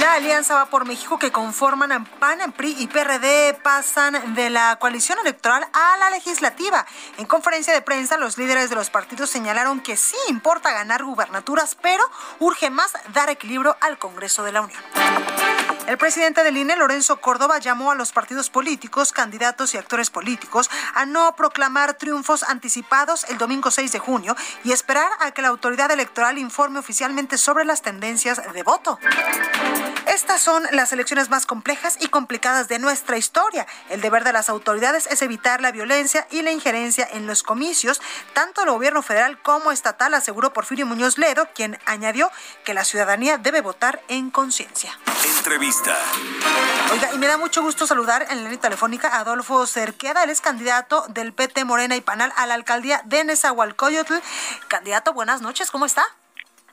[0.00, 5.18] La Alianza Va por México que conforman PAN, PRI y PRD pasan de la coalición
[5.18, 6.86] electoral a la legislativa.
[7.18, 11.76] En conferencia de prensa, los líderes de los partidos señalaron que sí importa ganar gubernaturas,
[11.80, 12.04] pero
[12.38, 14.82] urge más dar equilibrio al Congreso de la Unión.
[15.86, 20.70] El presidente del INE, Lorenzo Córdoba, llamó a los partidos políticos, candidatos y actores políticos
[20.94, 25.48] a no proclamar triunfos anticipados el domingo 6 de junio y esperar a que la
[25.48, 28.98] autoridad electoral informe oficialmente sobre las tendencias de voto.
[30.06, 33.66] Estas son las elecciones más complejas y complicadas de nuestra historia.
[33.90, 38.00] El deber de las autoridades es evitar la violencia y la injerencia en los comicios,
[38.32, 42.30] tanto el gobierno federal como estatal, aseguró Porfirio Muñoz Ledo, quien añadió
[42.64, 44.98] que la ciudadanía debe votar en conciencia.
[45.38, 45.73] Entrevista.
[46.92, 50.30] Oiga, y me da mucho gusto saludar en la línea telefónica a Adolfo Cerqueda, él
[50.30, 54.14] es candidato del PT Morena y Panal a la alcaldía de Nezahualcóyotl.
[54.68, 56.04] Candidato, buenas noches, ¿cómo está?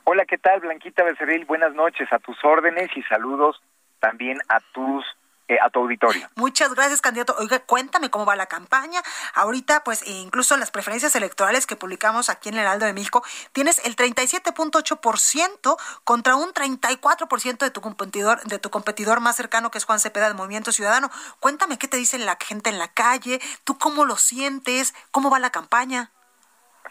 [0.04, 0.60] Hola, ¿qué tal?
[0.60, 3.60] Blanquita Becerril, buenas noches, a tus órdenes y saludos
[3.98, 5.04] también a tus
[5.52, 6.28] eh, a tu auditorio.
[6.36, 7.34] Muchas gracias, candidato.
[7.38, 9.00] Oiga, cuéntame cómo va la campaña.
[9.34, 13.22] Ahorita, pues, incluso en las preferencias electorales que publicamos aquí en el Heraldo de México,
[13.52, 19.78] tienes el 37.8% contra un 34% de tu competidor, de tu competidor más cercano, que
[19.78, 21.10] es Juan Cepeda del Movimiento Ciudadano.
[21.40, 25.38] Cuéntame qué te dicen la gente en la calle, tú cómo lo sientes, cómo va
[25.38, 26.10] la campaña.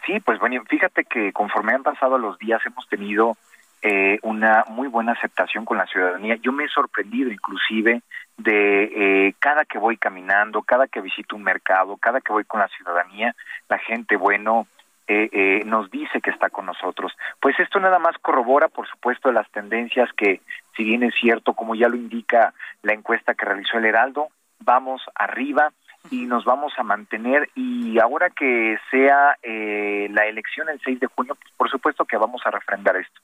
[0.06, 3.36] Sí, pues bueno, fíjate que conforme han pasado los días hemos tenido
[3.82, 6.36] eh, una muy buena aceptación con la ciudadanía.
[6.36, 8.02] Yo me he sorprendido inclusive
[8.36, 8.84] de
[9.28, 12.68] eh, cada que voy caminando, cada que visito un mercado, cada que voy con la
[12.68, 13.34] ciudadanía,
[13.68, 14.66] la gente, bueno,
[15.08, 17.12] eh, eh, nos dice que está con nosotros.
[17.40, 20.40] Pues esto nada más corrobora, por supuesto, las tendencias que,
[20.76, 24.28] si bien es cierto, como ya lo indica la encuesta que realizó el Heraldo,
[24.60, 25.72] vamos arriba
[26.10, 27.50] y nos vamos a mantener.
[27.54, 32.16] Y ahora que sea eh, la elección el 6 de junio, pues por supuesto que
[32.16, 33.20] vamos a refrendar esto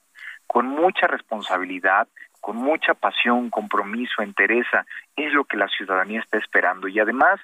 [0.49, 2.07] con mucha responsabilidad,
[2.41, 4.83] con mucha pasión, compromiso, entereza,
[5.15, 7.39] es lo que la ciudadanía está esperando y además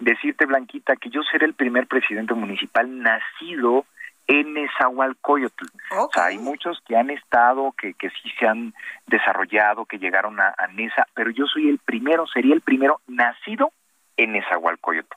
[0.00, 3.86] decirte Blanquita que yo seré el primer presidente municipal nacido
[4.26, 5.66] en Nezahualcóyotl.
[5.96, 8.74] O sea, hay muchos que han estado, que, que sí se han
[9.06, 13.70] desarrollado, que llegaron a, a Nesa, pero yo soy el primero, sería el primero nacido
[14.16, 15.14] en Nezahualcóyotl.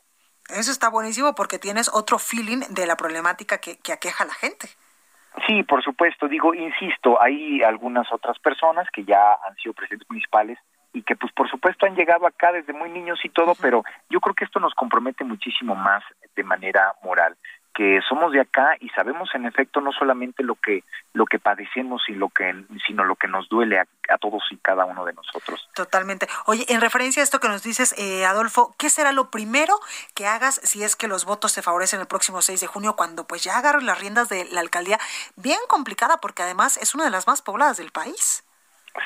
[0.50, 4.34] Eso está buenísimo porque tienes otro feeling de la problemática que, que aqueja a la
[4.36, 4.70] gente.
[5.48, 6.28] Sí, por supuesto.
[6.28, 10.60] Digo, insisto, hay algunas otras personas que ya han sido presidentes municipales
[10.94, 14.20] y que pues por supuesto han llegado acá desde muy niños y todo, pero yo
[14.20, 16.04] creo que esto nos compromete muchísimo más
[16.36, 17.38] de manera moral
[17.74, 22.04] que somos de acá y sabemos en efecto no solamente lo que lo que padecemos
[22.08, 25.14] y lo que sino lo que nos duele a, a todos y cada uno de
[25.14, 25.70] nosotros.
[25.74, 26.28] Totalmente.
[26.46, 29.80] Oye, en referencia a esto que nos dices, eh, Adolfo, ¿qué será lo primero
[30.16, 33.26] que hagas si es que los votos te favorecen el próximo 6 de junio cuando
[33.26, 35.00] pues ya agarren las riendas de la alcaldía?
[35.36, 38.44] Bien complicada porque además es una de las más pobladas del país.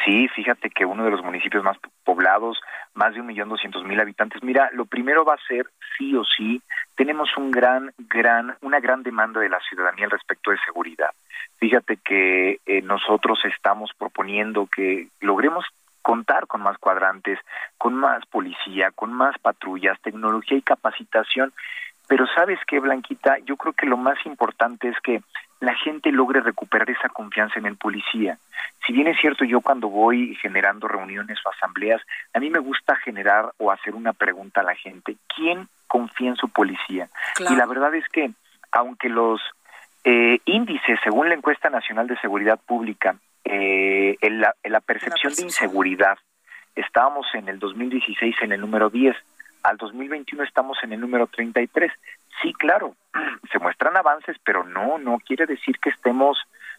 [0.03, 2.59] Sí, fíjate que uno de los municipios más poblados,
[2.95, 4.41] más de un millón doscientos mil habitantes.
[4.43, 5.67] Mira, lo primero va a ser
[5.97, 6.61] sí o sí,
[6.95, 11.09] tenemos un gran, gran, una gran demanda de la ciudadanía al respecto de seguridad.
[11.57, 15.65] Fíjate que eh, nosotros estamos proponiendo que logremos
[16.01, 17.39] contar con más cuadrantes,
[17.77, 21.53] con más policía, con más patrullas, tecnología y capacitación.
[22.07, 25.21] Pero sabes qué, Blanquita, yo creo que lo más importante es que
[25.59, 28.37] la gente logre recuperar esa confianza en el policía.
[28.85, 32.01] Si bien es cierto, yo cuando voy generando reuniones o asambleas,
[32.33, 36.35] a mí me gusta generar o hacer una pregunta a la gente, ¿quién confía en
[36.35, 37.09] su policía?
[37.39, 38.31] Y la verdad es que,
[38.71, 39.41] aunque los
[40.03, 45.33] eh, índices, según la encuesta nacional de seguridad pública, eh, en, la, en la percepción
[45.33, 46.17] de inseguridad,
[46.75, 49.15] estábamos en el 2016 en el número 10,
[49.65, 51.91] al 2021 estamos en el número 33.
[52.41, 52.95] Sí, claro,
[53.51, 56.37] se muestran avances, pero no, no quiere decir que estemos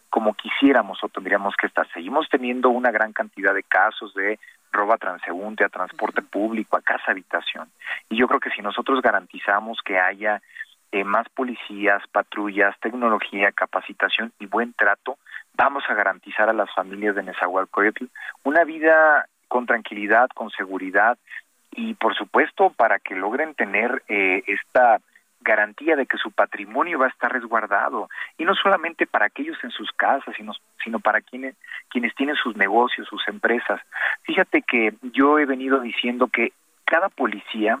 [0.09, 1.87] como quisiéramos o tendríamos que estar.
[1.91, 4.39] Seguimos teniendo una gran cantidad de casos de
[4.71, 7.69] roba transeúnte, a transporte público, a casa habitación.
[8.09, 10.41] Y yo creo que si nosotros garantizamos que haya
[10.91, 15.17] eh, más policías, patrullas, tecnología, capacitación y buen trato,
[15.55, 18.05] vamos a garantizar a las familias de Nezahualcóyotl
[18.43, 21.17] una vida con tranquilidad, con seguridad
[21.71, 24.99] y por supuesto para que logren tener eh, esta
[25.47, 28.09] garantía de que su patrimonio va a estar resguardado.
[28.37, 31.55] Y no solamente para aquellos en sus casas sino sino para quienes
[31.89, 33.81] quienes tienen sus negocios sus empresas.
[34.23, 36.51] Fíjate que yo he venido diciendo que
[36.85, 37.79] cada policía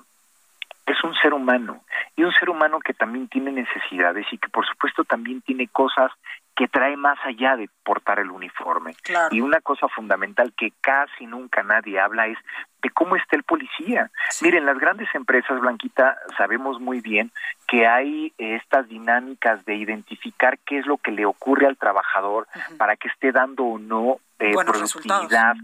[0.85, 1.83] es un ser humano
[2.15, 6.11] y un ser humano que también tiene necesidades y que por supuesto también tiene cosas
[6.57, 8.95] que trae más allá de portar el uniforme.
[9.29, 12.37] Y una cosa fundamental que casi nunca nadie habla es
[12.81, 14.09] de cómo está el policía.
[14.41, 17.31] Miren, las grandes empresas, Blanquita, sabemos muy bien
[17.67, 22.47] que hay estas dinámicas de identificar qué es lo que le ocurre al trabajador
[22.77, 25.55] para que esté dando o no eh, productividad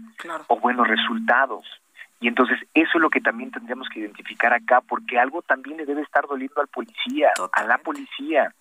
[0.46, 1.66] o buenos resultados.
[2.24, 5.84] Y entonces eso es lo que también tendríamos que identificar acá, porque algo también le
[5.84, 8.54] debe estar doliendo al policía, a la policía.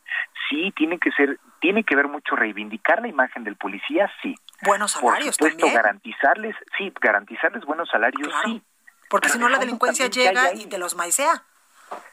[0.50, 4.36] Sí, tiene que ser, tiene que ver mucho reivindicar la imagen del policía, sí.
[4.66, 8.62] Buenos salarios Por supuesto, garantizarles, sí, garantizarles buenos salarios, sí.
[9.10, 11.44] Porque si no la delincuencia llega y te los maicea.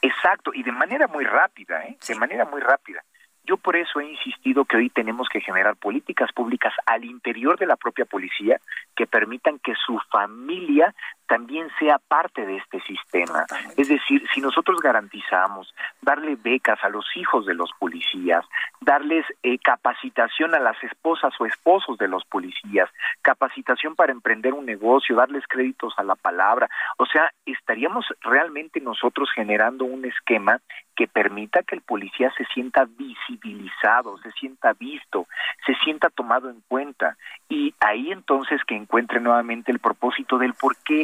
[0.01, 1.97] Exacto, y de manera muy rápida, ¿eh?
[2.07, 3.03] De manera muy rápida.
[3.43, 7.65] Yo por eso he insistido que hoy tenemos que generar políticas públicas al interior de
[7.65, 8.61] la propia policía
[8.95, 10.93] que permitan que su familia
[11.31, 13.45] también sea parte de este sistema.
[13.77, 18.43] Es decir, si nosotros garantizamos darle becas a los hijos de los policías,
[18.81, 22.89] darles eh, capacitación a las esposas o esposos de los policías,
[23.21, 29.29] capacitación para emprender un negocio, darles créditos a la palabra, o sea, estaríamos realmente nosotros
[29.33, 30.59] generando un esquema
[30.97, 35.27] que permita que el policía se sienta visibilizado, se sienta visto,
[35.65, 37.15] se sienta tomado en cuenta
[37.47, 41.01] y ahí entonces que encuentre nuevamente el propósito del por qué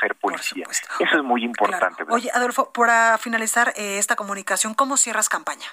[0.00, 0.64] ser policía.
[0.68, 2.04] Eso es muy importante.
[2.08, 5.66] Oye, Adolfo, para finalizar eh, esta comunicación, ¿cómo cierras campaña?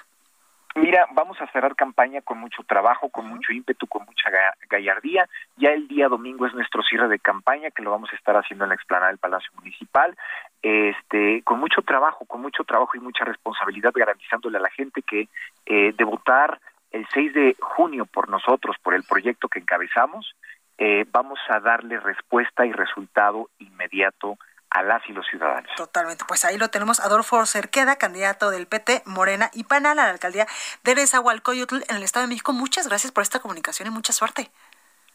[0.74, 4.30] Mira, vamos a cerrar campaña con mucho trabajo, con mucho ímpetu, con mucha
[4.68, 5.28] gallardía.
[5.56, 8.64] Ya el día domingo es nuestro cierre de campaña, que lo vamos a estar haciendo
[8.64, 10.16] en la explanada del Palacio Municipal,
[10.62, 15.28] este, con mucho trabajo, con mucho trabajo y mucha responsabilidad, garantizándole a la gente que
[15.66, 16.60] eh, de votar
[16.92, 20.34] el 6 de junio por nosotros, por el proyecto que encabezamos,
[20.78, 24.38] eh, vamos a darle respuesta y resultado inmediato
[24.70, 25.70] a las y los ciudadanos.
[25.76, 26.24] Totalmente.
[26.26, 27.00] Pues ahí lo tenemos.
[27.00, 30.46] Adolfo Cerqueda, candidato del PT, Morena y Panal a la alcaldía
[30.84, 32.52] de Nezahualcóyotl en el Estado de México.
[32.52, 34.50] Muchas gracias por esta comunicación y mucha suerte.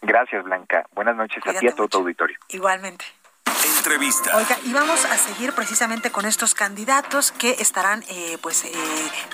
[0.01, 0.85] Gracias, Blanca.
[0.93, 2.37] Buenas noches a ti y a todo tu auditorio.
[2.49, 3.05] Igualmente.
[3.83, 4.37] Entrevista.
[4.37, 8.71] Oiga, y vamos a seguir precisamente con estos candidatos que estarán eh, pues eh,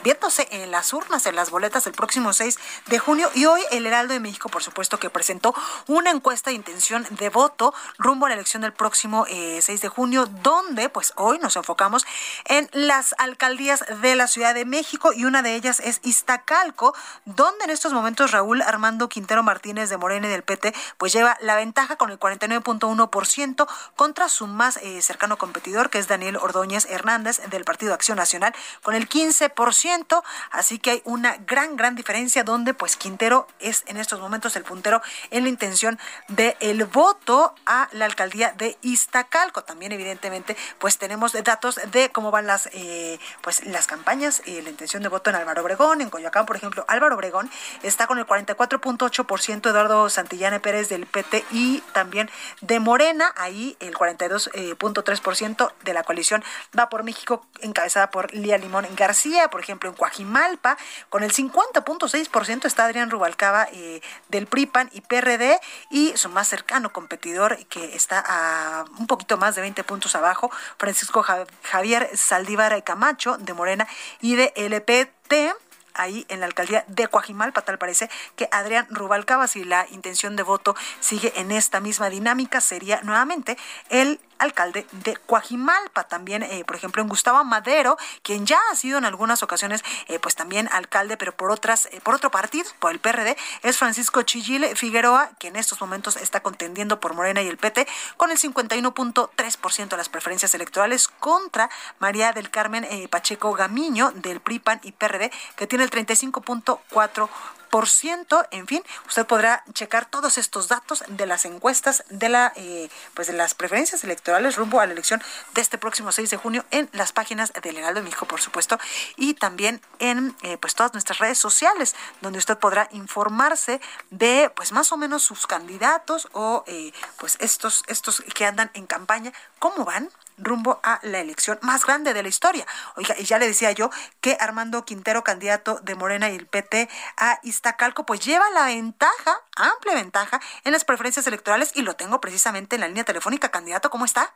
[0.03, 3.29] viéndose en las urnas, en las boletas del próximo 6 de junio.
[3.35, 5.53] Y hoy el Heraldo de México, por supuesto, que presentó
[5.85, 9.87] una encuesta de intención de voto rumbo a la elección del próximo 6 eh, de
[9.87, 12.07] junio, donde pues hoy nos enfocamos
[12.45, 16.95] en las alcaldías de la Ciudad de México y una de ellas es Iztacalco,
[17.25, 21.37] donde en estos momentos Raúl Armando Quintero Martínez de Morena y del PT pues lleva
[21.39, 26.85] la ventaja con el 49.1% contra su más eh, cercano competidor, que es Daniel Ordóñez
[26.89, 30.23] Hernández del Partido Acción Nacional, con el 15%.
[30.51, 34.63] Así que hay una gran, gran diferencia donde pues Quintero es en estos momentos el
[34.63, 39.63] puntero en la intención del el voto a la alcaldía de Iztacalco.
[39.63, 44.69] También evidentemente pues tenemos datos de cómo van las eh, pues las campañas y la
[44.69, 47.49] intención de voto en Álvaro Obregón, en Coyoacán, por ejemplo, Álvaro Obregón
[47.83, 52.29] está con el 44.8%, Eduardo Santillane Pérez del PT y también
[52.61, 53.95] de Morena, ahí el
[54.29, 56.43] 42.3% de la coalición
[56.77, 60.77] va por México, encabezada por Lía Limón García, por ejemplo, en Coajimalpa,
[61.09, 65.59] con el 50.6% está Adrián Rubalcaba eh, del PRIPAN y PRD,
[65.89, 70.51] y su más cercano competidor, que está a un poquito más de 20 puntos abajo,
[70.77, 71.25] Francisco
[71.63, 73.87] Javier Saldívar Camacho de Morena
[74.21, 75.68] y de LPT
[75.99, 80.43] ahí en la alcaldía de Coajimalpa, tal parece que Adrián Rubalcaba, si la intención de
[80.43, 83.57] voto sigue en esta misma dinámica, sería nuevamente
[83.89, 86.05] el alcalde de Coajimalpa.
[86.05, 90.19] También, eh, por ejemplo, en Gustavo Madero, quien ya ha sido en algunas ocasiones, eh,
[90.19, 94.21] pues también alcalde, pero por otras, eh, por otro partido, por el PRD, es Francisco
[94.23, 97.87] Chillil Figueroa, que en estos momentos está contendiendo por Morena y el PT
[98.17, 101.69] con el 51.3% de las preferencias electorales contra
[101.99, 107.29] María del Carmen Pacheco Gamiño del PRIPAN y PRD, que tiene el 35.4%
[107.69, 108.45] por ciento.
[108.51, 113.27] En fin, usted podrá checar todos estos datos de las encuestas de la eh, pues
[113.27, 115.21] de las preferencias electorales rumbo a la elección
[115.53, 118.79] de este próximo 6 de junio en las páginas del Heraldo de México, por supuesto,
[119.15, 124.71] y también en eh, pues todas nuestras redes sociales, donde usted podrá informarse de pues
[124.71, 129.85] más o menos sus candidatos o eh, pues estos estos que andan en campaña, cómo
[129.85, 130.09] van,
[130.41, 132.65] rumbo a la elección más grande de la historia.
[132.95, 133.89] Oiga, y ya le decía yo
[134.21, 139.41] que Armando Quintero, candidato de Morena y el PT a Iztacalco, pues lleva la ventaja,
[139.55, 143.49] amplia ventaja, en las preferencias electorales y lo tengo precisamente en la línea telefónica.
[143.49, 144.33] Candidato, ¿cómo está?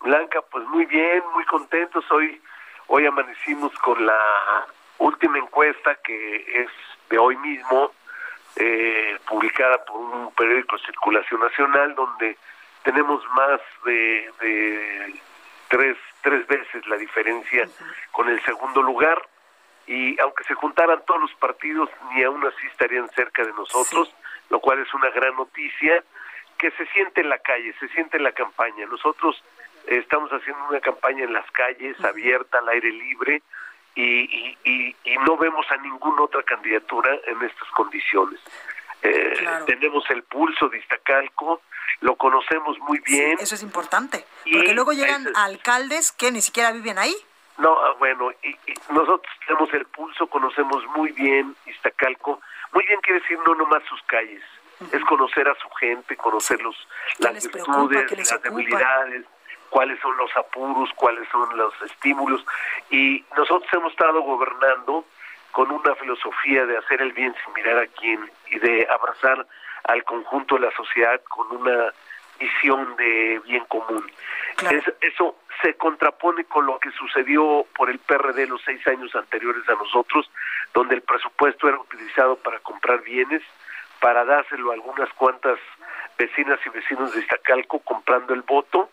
[0.00, 2.04] Blanca, pues muy bien, muy contentos.
[2.10, 2.40] Hoy,
[2.86, 4.66] hoy amanecimos con la
[4.98, 6.70] última encuesta que es
[7.10, 7.92] de hoy mismo,
[8.56, 12.36] eh, publicada por un periódico de circulación nacional, donde
[12.82, 15.20] tenemos más de, de
[15.70, 17.66] tres, tres veces la diferencia
[18.10, 19.22] con el segundo lugar
[19.86, 24.12] y aunque se juntaran todos los partidos, ni aún así estarían cerca de nosotros,
[24.50, 26.04] lo cual es una gran noticia,
[26.58, 28.86] que se siente en la calle, se siente en la campaña.
[28.86, 29.42] Nosotros
[29.86, 33.42] estamos haciendo una campaña en las calles, abierta, al aire libre,
[33.94, 38.38] y, y, y, no vemos a ninguna otra candidatura en estas condiciones.
[39.02, 39.34] Eh,
[39.66, 41.62] tenemos el pulso de Iztacalco,
[42.00, 43.38] lo conocemos muy bien.
[43.40, 47.14] eso es importante, porque luego llegan alcaldes que ni siquiera viven ahí.
[47.58, 48.56] No, ah, bueno, y,
[48.90, 52.40] nosotros tenemos el pulso, conocemos muy bien Iztacalco.
[52.72, 54.42] Muy bien quiere decir no nomás sus calles,
[54.92, 56.76] es conocer a su gente, conocer los,
[57.18, 59.26] las virtudes, las debilidades,
[59.68, 62.44] cuáles son los apuros, cuáles son los estímulos.
[62.90, 65.04] Y nosotros hemos estado gobernando
[65.52, 69.46] con una filosofía de hacer el bien sin mirar a quién y de abrazar
[69.84, 71.92] al conjunto de la sociedad con una
[72.38, 74.10] visión de bien común.
[75.00, 79.74] eso se contrapone con lo que sucedió por el PRD los seis años anteriores a
[79.74, 80.30] nosotros,
[80.72, 83.42] donde el presupuesto era utilizado para comprar bienes,
[84.00, 85.58] para dárselo a algunas cuantas
[86.16, 88.90] vecinas y vecinos de Iztacalco comprando el voto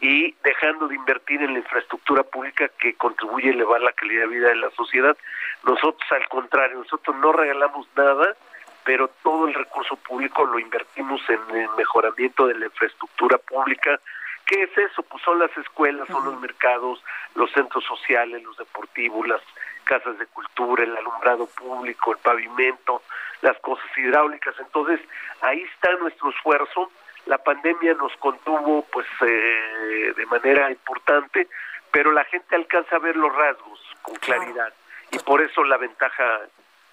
[0.00, 4.28] y dejando de invertir en la infraestructura pública que contribuye a elevar la calidad de
[4.28, 5.16] vida de la sociedad.
[5.64, 8.36] Nosotros, al contrario, nosotros no regalamos nada,
[8.84, 14.00] pero todo el recurso público lo invertimos en el mejoramiento de la infraestructura pública.
[14.46, 15.02] ¿Qué es eso?
[15.02, 17.02] Pues son las escuelas, son los mercados,
[17.34, 19.42] los centros sociales, los deportivos, las
[19.84, 23.02] casas de cultura, el alumbrado público, el pavimento,
[23.42, 24.54] las cosas hidráulicas.
[24.58, 25.00] Entonces,
[25.40, 26.90] ahí está nuestro esfuerzo
[27.28, 31.46] la pandemia nos contuvo pues eh, de manera importante,
[31.90, 34.72] pero la gente alcanza a ver los rasgos con claridad.
[35.12, 36.40] Y por eso la ventaja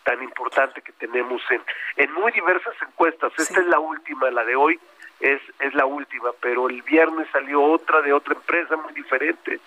[0.04, 1.62] tan importante que tenemos en,
[1.96, 3.32] en muy diversas encuestas.
[3.38, 4.80] Esta es la última, la de hoy
[5.22, 9.60] es, es la última, pero el viernes salió otra de otra empresa muy diferente.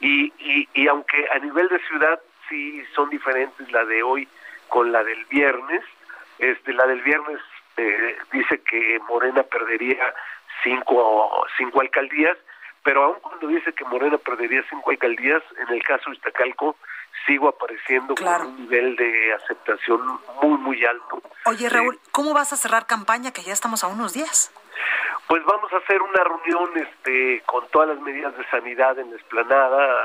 [0.00, 4.28] Y, y, y aunque a nivel de ciudad sí son diferentes la de hoy
[4.68, 5.84] con la del viernes,
[6.38, 7.40] este, la del viernes
[7.76, 10.14] eh, dice que Morena perdería
[10.62, 12.36] cinco, cinco alcaldías,
[12.82, 16.76] pero aun cuando dice que Morena perdería cinco alcaldías, en el caso de Iztacalco
[17.26, 20.00] sigo apareciendo con un nivel de aceptación
[20.42, 21.22] muy, muy alto.
[21.46, 24.52] Oye, Raúl, ¿cómo vas a cerrar campaña que ya estamos a unos días?
[25.28, 29.16] Pues vamos a hacer una reunión este, con todas las medidas de sanidad en la
[29.16, 29.96] esplanada,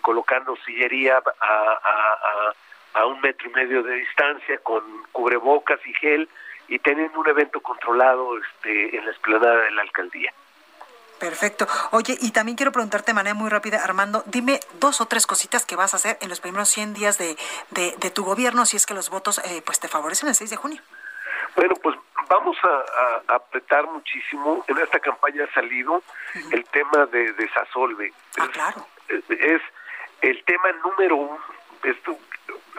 [0.00, 2.52] colocando sillería a,
[2.94, 6.28] a un metro y medio de distancia, con cubrebocas y gel,
[6.72, 10.32] y teniendo un evento controlado este, en la explanada de la alcaldía.
[11.20, 11.66] Perfecto.
[11.90, 15.66] Oye, y también quiero preguntarte de manera muy rápida, Armando, dime dos o tres cositas
[15.66, 17.36] que vas a hacer en los primeros 100 días de,
[17.70, 20.56] de, tu gobierno, si es que los votos eh, pues te favorecen el 6 de
[20.56, 20.82] junio.
[21.54, 21.96] Bueno, pues
[22.28, 24.64] vamos a, apretar muchísimo.
[24.66, 26.02] En esta campaña ha salido
[26.50, 28.14] el tema de Desasolve.
[28.38, 28.86] Ah, claro.
[29.08, 29.62] Es,
[30.22, 31.38] el tema número uno.
[31.84, 32.16] Esto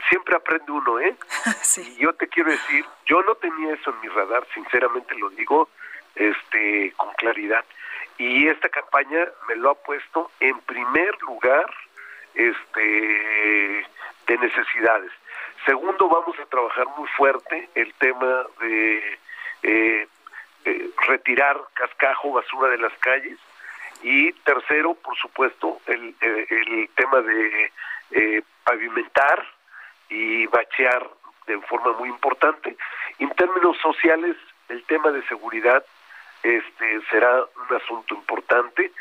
[0.09, 1.15] siempre aprende uno, ¿eh?
[1.77, 5.69] Y yo te quiero decir, yo no tenía eso en mi radar, sinceramente lo digo,
[6.15, 7.65] este, con claridad.
[8.17, 11.65] Y esta campaña me lo ha puesto en primer lugar,
[12.35, 13.85] este,
[14.27, 15.11] de necesidades.
[15.65, 19.19] Segundo, vamos a trabajar muy fuerte el tema de
[19.63, 20.07] eh,
[20.65, 23.37] eh, retirar cascajo, basura de las calles.
[24.01, 27.71] Y tercero, por supuesto, el, eh, el tema de
[28.63, 29.45] pavimentar
[30.13, 31.09] y bachear
[31.47, 32.77] de forma muy importante.
[33.19, 34.37] En términos sociales,
[34.69, 35.83] el tema de seguridad
[36.43, 38.91] este será un asunto importante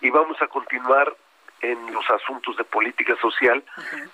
[0.00, 1.14] y vamos a continuar
[1.62, 3.62] en los asuntos de política social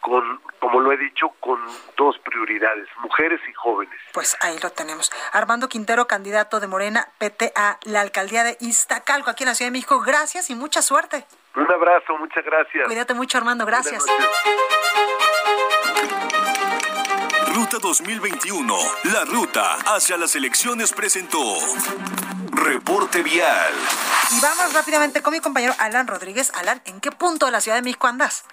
[0.01, 1.61] con, como lo he dicho, con
[1.97, 3.95] dos prioridades, mujeres y jóvenes.
[4.13, 5.13] Pues ahí lo tenemos.
[5.33, 9.69] Armando Quintero, candidato de Morena PT a la alcaldía de Iztacalco, aquí en la Ciudad
[9.69, 10.01] de México.
[10.01, 11.25] Gracias y mucha suerte.
[11.55, 12.85] Un abrazo, muchas gracias.
[12.87, 14.05] Cuídate mucho, Armando, gracias.
[17.57, 21.57] Ruta 2021, la ruta hacia las elecciones presentó.
[22.51, 23.73] Reporte vial.
[24.31, 26.53] Y vamos rápidamente con mi compañero Alan Rodríguez.
[26.55, 28.45] Alan, ¿en qué punto de la Ciudad de México andas?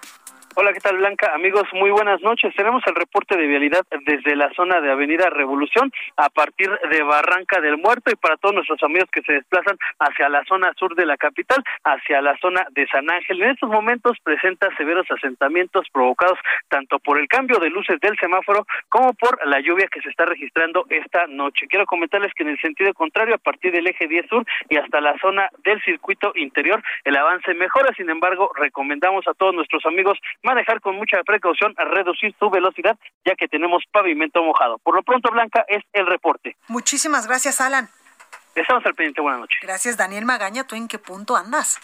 [0.55, 1.31] Hola, ¿qué tal Blanca?
[1.33, 2.53] Amigos, muy buenas noches.
[2.55, 7.59] Tenemos el reporte de vialidad desde la zona de Avenida Revolución a partir de Barranca
[7.59, 11.07] del Muerto y para todos nuestros amigos que se desplazan hacia la zona sur de
[11.07, 13.41] la capital, hacia la zona de San Ángel.
[13.41, 16.37] En estos momentos presenta severos asentamientos provocados
[16.67, 20.25] tanto por el cambio de luces del semáforo como por la lluvia que se está
[20.25, 21.65] registrando esta noche.
[21.67, 25.01] Quiero comentarles que en el sentido contrario, a partir del eje 10 sur y hasta
[25.01, 27.91] la zona del circuito interior, el avance mejora.
[27.97, 32.97] Sin embargo, recomendamos a todos nuestros amigos manejar con mucha precaución, a reducir su velocidad,
[33.25, 34.77] ya que tenemos pavimento mojado.
[34.79, 36.55] Por lo pronto, Blanca, es el reporte.
[36.67, 37.89] Muchísimas gracias, Alan.
[38.55, 39.21] Estamos al pendiente.
[39.21, 39.59] Buenas noches.
[39.61, 40.65] Gracias, Daniel Magaña.
[40.65, 41.79] ¿Tú en qué punto andas?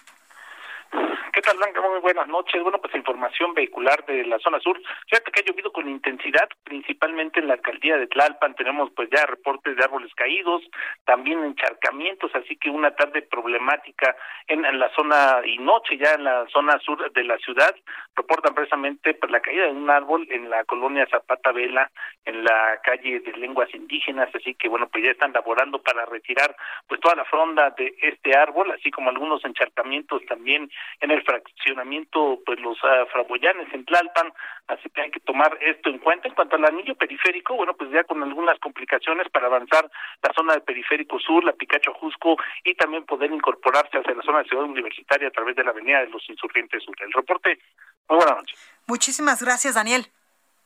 [0.92, 1.82] ¿Qué tal, Blanca?
[1.82, 2.62] Muy buenas noches.
[2.62, 4.80] Bueno, pues información vehicular de la zona sur.
[5.08, 8.56] Fíjate que ha llovido con intensidad, principalmente en la alcaldía de Tlalpan.
[8.56, 10.64] Tenemos pues ya reportes de árboles caídos,
[11.06, 14.16] también encharcamientos, así que una tarde problemática
[14.48, 17.76] en, la zona y noche ya en la zona sur de la ciudad.
[18.16, 21.92] Reportan precisamente pues, la caída de un árbol en la colonia Zapata Vela,
[22.26, 26.56] en la calle de lenguas indígenas, así que bueno, pues ya están laborando para retirar
[26.88, 30.70] pues toda la fronda de este árbol, así como algunos encharcamientos también
[31.00, 34.34] en el fraccionamiento, pues los uh, Fraboyanes en Tlalpan,
[34.68, 36.28] así que hay que tomar esto en cuenta.
[36.28, 39.90] En cuanto al anillo periférico, bueno, pues ya con algunas complicaciones para avanzar
[40.22, 44.40] la zona del periférico sur, la Picacho Jusco y también poder incorporarse hacia la zona
[44.40, 46.96] de Ciudad Universitaria a través de la Avenida de los Insurgentes Sur.
[47.00, 47.60] El reporte,
[48.08, 48.60] muy buenas noches.
[48.88, 50.08] Muchísimas gracias, Daniel.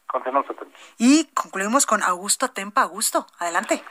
[0.08, 0.46] Continuamos.
[0.98, 2.84] Y concluimos con Augusto Tempa.
[2.84, 3.82] Augusto, adelante.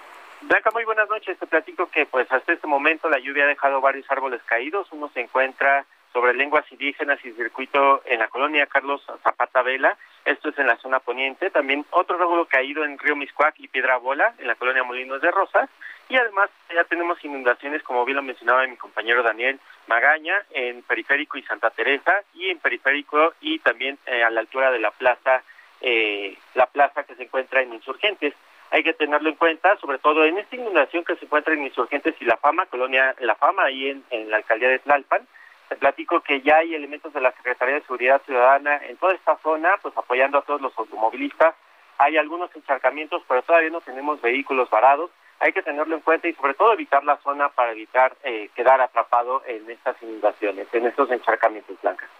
[0.42, 1.38] Blanca, muy buenas noches.
[1.38, 4.88] Te platico que pues hasta este momento la lluvia ha dejado varios árboles caídos.
[4.90, 9.96] Uno se encuentra sobre lenguas indígenas y circuito en la colonia Carlos Zapata Vela.
[10.24, 11.50] Esto es en la zona poniente.
[11.50, 15.30] También otro árbol caído en Río Miscuac y Piedra Bola, en la colonia Molinos de
[15.30, 15.68] Rosas.
[16.08, 21.38] Y además ya tenemos inundaciones, como bien lo mencionaba mi compañero Daniel Magaña, en Periférico
[21.38, 25.42] y Santa Teresa, y en Periférico y también eh, a la altura de la plaza,
[25.80, 28.34] eh, la plaza que se encuentra en Insurgentes
[28.70, 32.14] hay que tenerlo en cuenta, sobre todo en esta inundación que se encuentra en Insurgentes
[32.20, 35.28] y La Fama, colonia La Fama, ahí en la alcaldía de Tlalpan.
[35.72, 39.38] Te platico que ya hay elementos de la Secretaría de Seguridad Ciudadana en toda esta
[39.38, 41.54] zona, pues apoyando a todos los automovilistas.
[41.96, 45.10] Hay algunos encharcamientos, pero todavía no tenemos vehículos varados.
[45.40, 48.82] Hay que tenerlo en cuenta y sobre todo evitar la zona para evitar eh, quedar
[48.82, 52.10] atrapado en estas inundaciones, en estos encharcamientos blancas.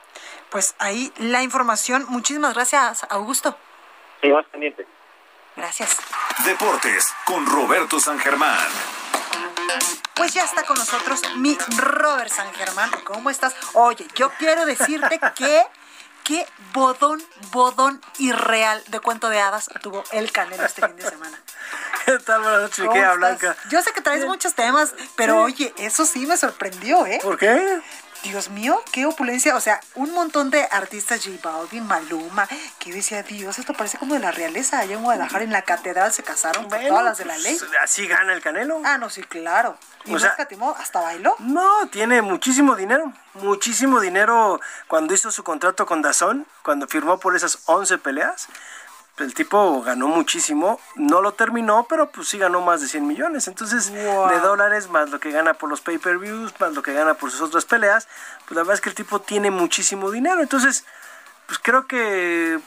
[0.49, 2.07] Pues ahí la información.
[2.09, 3.55] Muchísimas gracias, Augusto.
[4.23, 4.87] Seguimos pendientes.
[5.57, 6.01] Gracias.
[6.47, 9.02] Deportes con Roberto San Germán.
[10.15, 12.91] Pues ya está con nosotros mi Robert San Germán.
[13.05, 13.55] ¿Cómo estás?
[13.75, 15.65] Oye, yo quiero decirte que
[16.25, 21.43] qué bodón, bodón irreal de cuento de hadas tuvo el Canelo este fin de semana.
[22.05, 22.43] ¿Qué tal?
[22.43, 23.57] Buenas noches, Blanca.
[23.71, 27.21] Yo sé que traes muchos temas, pero oye, eso sí me sorprendió, ¿eh?
[27.23, 27.81] ¿Por qué?
[28.23, 29.57] Dios mío, qué opulencia.
[29.57, 32.49] O sea, un montón de artistas, J Balvin, Maluma,
[32.79, 34.79] que yo decía, Dios, esto parece como de la realeza.
[34.79, 37.57] Allá en Guadalajara, en la catedral, se casaron con todas las de la ley.
[37.59, 38.81] Pues, así gana el Canelo.
[38.85, 39.77] Ah, no, sí, claro.
[40.05, 40.75] ¿Y o no escatimó?
[40.79, 41.37] ¿Hasta bailó?
[41.39, 43.13] No, tiene muchísimo dinero.
[43.35, 48.49] Muchísimo dinero cuando hizo su contrato con Dazón, cuando firmó por esas 11 peleas
[49.23, 53.49] el tipo ganó muchísimo, no lo terminó, pero pues sí ganó más de 100 millones.
[53.49, 57.31] Entonces, de dólares, más lo que gana por los pay-per-views, más lo que gana por
[57.31, 58.09] sus otras peleas,
[58.47, 60.41] pues la verdad es que el tipo tiene muchísimo dinero.
[60.41, 60.85] Entonces,
[61.47, 62.61] pues creo que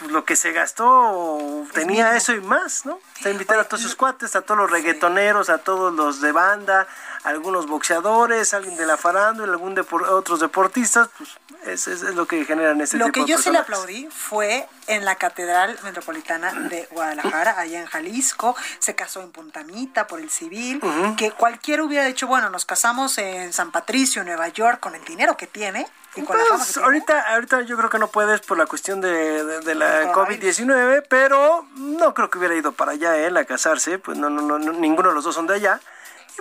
[0.00, 1.38] pues, lo que se gastó
[1.72, 2.98] tenía eso y más, ¿no?
[3.22, 6.88] Se invitar a todos sus cuates, a todos los reggaetoneros, a todos los de banda,
[7.22, 9.78] a algunos boxeadores, alguien de la farándula, algún
[10.08, 11.30] otros deportistas, pues
[11.66, 14.08] es, es, lo que generan ese lo tipo de Lo que yo sí le aplaudí
[14.10, 20.20] fue en la Catedral Metropolitana de Guadalajara, allá en Jalisco, se casó en Puntamita por
[20.20, 20.80] el civil,
[21.16, 25.36] que cualquiera hubiera dicho, bueno, nos casamos en San Patricio, Nueva York, con el dinero
[25.36, 29.74] que tiene, pues, ahorita, ahorita yo creo que no puedes por la cuestión de, de,
[29.74, 34.28] la COVID-19, pero no creo que hubiera ido para allá él a casarse, pues no,
[34.28, 35.80] no, no, ninguno de los dos son de allá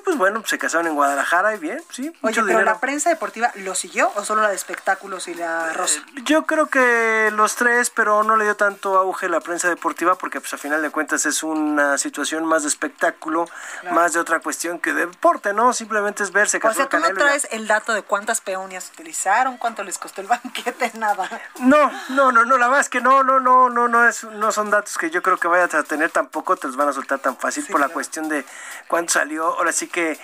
[0.04, 2.12] pues bueno, se casaron en Guadalajara y bien, sí.
[2.22, 6.00] Oye, pero la prensa deportiva lo siguió o solo la de espectáculos y la rosa?
[6.00, 10.16] Eh, yo creo que los tres, pero no le dio tanto auge la prensa deportiva
[10.16, 13.46] porque pues a final de cuentas es una situación más de espectáculo,
[13.92, 15.74] más de otra cuestión que de deporte, ¿no?
[15.74, 16.60] Simplemente es verse.
[16.64, 20.28] O sea, tú no traes el dato de cuántas peonias utilizaron, cuánto les costó el
[20.28, 21.30] banquete, nada.
[21.60, 24.52] No, no, no, no, la verdad es que no, no, no, no, no, es, no
[24.52, 27.20] son datos que yo creo que vayas a tener tampoco, te los van a soltar
[27.20, 28.46] tan fácil por la cuestión de
[28.88, 29.46] cuánto salió.
[29.46, 30.20] Ahora sí que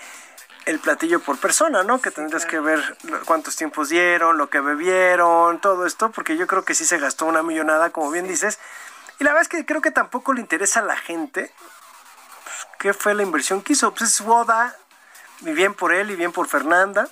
[0.65, 2.01] el platillo por persona, ¿no?
[2.01, 6.65] Que tendrías que ver cuántos tiempos dieron, lo que bebieron, todo esto, porque yo creo
[6.65, 8.59] que sí se gastó una millonada, como bien dices.
[9.19, 11.51] Y la verdad es que creo que tampoco le interesa a la gente
[12.43, 13.93] pues, qué fue la inversión que hizo.
[13.93, 14.75] Pues es boda,
[15.41, 17.07] y bien por él y bien por Fernanda.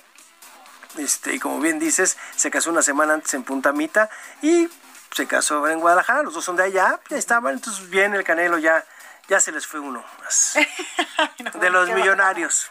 [0.98, 4.10] Este, y como bien dices, se casó una semana antes en Punta Mita
[4.42, 4.68] y
[5.12, 8.58] se casó en Guadalajara, los dos son de allá, ya estaban, entonces bien el Canelo
[8.58, 8.84] ya
[9.28, 10.54] ya se les fue uno más.
[11.54, 12.70] de los millonarios.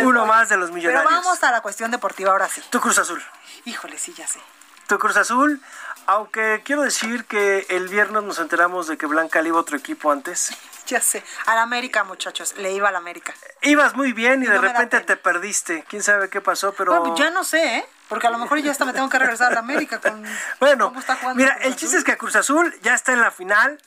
[0.00, 1.04] Uno más de los millonarios.
[1.08, 2.62] Pero vamos a la cuestión deportiva ahora sí.
[2.70, 3.22] Tu Cruz Azul.
[3.64, 4.40] Híjole, sí, ya sé.
[4.86, 5.60] Tu Cruz Azul,
[6.06, 9.76] aunque quiero decir que el viernes nos enteramos de que Blanca le iba a otro
[9.76, 10.50] equipo antes.
[10.84, 13.32] Ya sé, al América, muchachos, le iba al América.
[13.62, 15.84] Ibas muy bien y, de repente te perdiste.
[15.88, 16.98] Quién sabe qué pasó, pero.
[16.98, 17.86] Bueno, ya no sé, ¿eh?
[18.08, 20.24] Porque a lo mejor ya hasta me tengo que regresar a la América con.
[20.60, 20.92] bueno,
[21.36, 23.80] mira, el chiste es que Cruz Azul ya está en la final,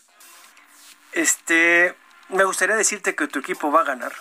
[1.15, 1.95] este,
[2.29, 4.13] me gustaría decirte que tu equipo va a ganar.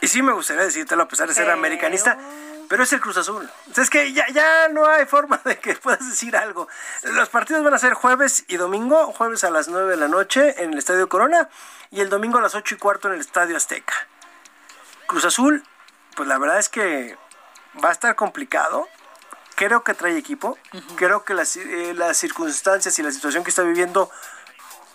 [0.00, 2.18] Y sí me gustaría decírtelo a pesar de ser americanista,
[2.68, 3.48] pero es el Cruz Azul.
[3.76, 6.66] Es que ya, ya no hay forma de que puedas decir algo.
[7.04, 10.62] Los partidos van a ser jueves y domingo, jueves a las 9 de la noche
[10.62, 11.48] en el Estadio Corona
[11.92, 13.94] y el domingo a las 8 y cuarto en el Estadio Azteca.
[15.06, 15.62] Cruz Azul,
[16.16, 17.16] pues la verdad es que
[17.82, 18.88] va a estar complicado.
[19.54, 20.58] Creo que trae equipo.
[20.96, 24.10] Creo que las, eh, las circunstancias y la situación que está viviendo,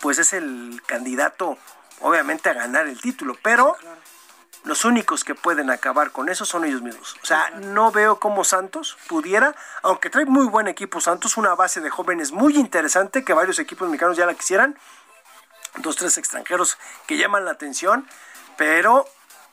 [0.00, 1.58] pues es el candidato,
[2.00, 3.36] obviamente, a ganar el título.
[3.42, 3.76] Pero
[4.64, 7.16] los únicos que pueden acabar con eso son ellos mismos.
[7.22, 11.80] O sea, no veo cómo Santos pudiera, aunque trae muy buen equipo Santos, una base
[11.80, 14.78] de jóvenes muy interesante que varios equipos mexicanos ya la quisieran.
[15.78, 16.76] Dos, tres extranjeros
[17.06, 18.08] que llaman la atención,
[18.56, 19.06] pero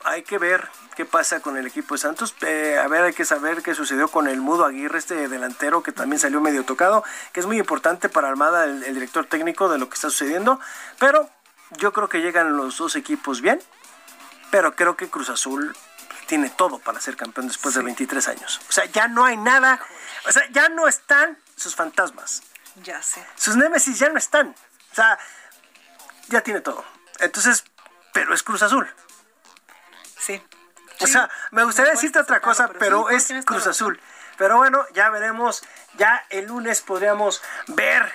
[0.06, 2.34] hay que ver qué pasa con el equipo de Santos.
[2.42, 5.90] Eh, a ver, hay que saber qué sucedió con el Mudo Aguirre, este delantero que
[5.92, 9.78] también salió medio tocado, que es muy importante para Armada, el, el director técnico de
[9.78, 10.60] lo que está sucediendo.
[11.00, 11.28] Pero
[11.72, 13.60] yo creo que llegan los dos equipos bien,
[14.52, 15.76] pero creo que Cruz Azul
[16.28, 18.60] tiene todo para ser campeón después de 23 años.
[18.68, 19.80] O sea, ya no hay nada,
[20.28, 22.42] o sea, ya no están sus fantasmas.
[22.84, 23.26] Ya sé.
[23.34, 24.54] Sus némesis ya no están.
[24.92, 25.18] O sea,
[26.28, 26.84] ya tiene todo.
[27.18, 27.64] Entonces,
[28.12, 28.88] pero es Cruz Azul.
[30.26, 30.42] Sí.
[31.00, 34.00] O sea, me gustaría decirte otra cosa, pero, es Cruz Azul.
[34.38, 35.62] Pero bueno, ya veremos.
[35.96, 38.12] Ya el lunes podríamos ver.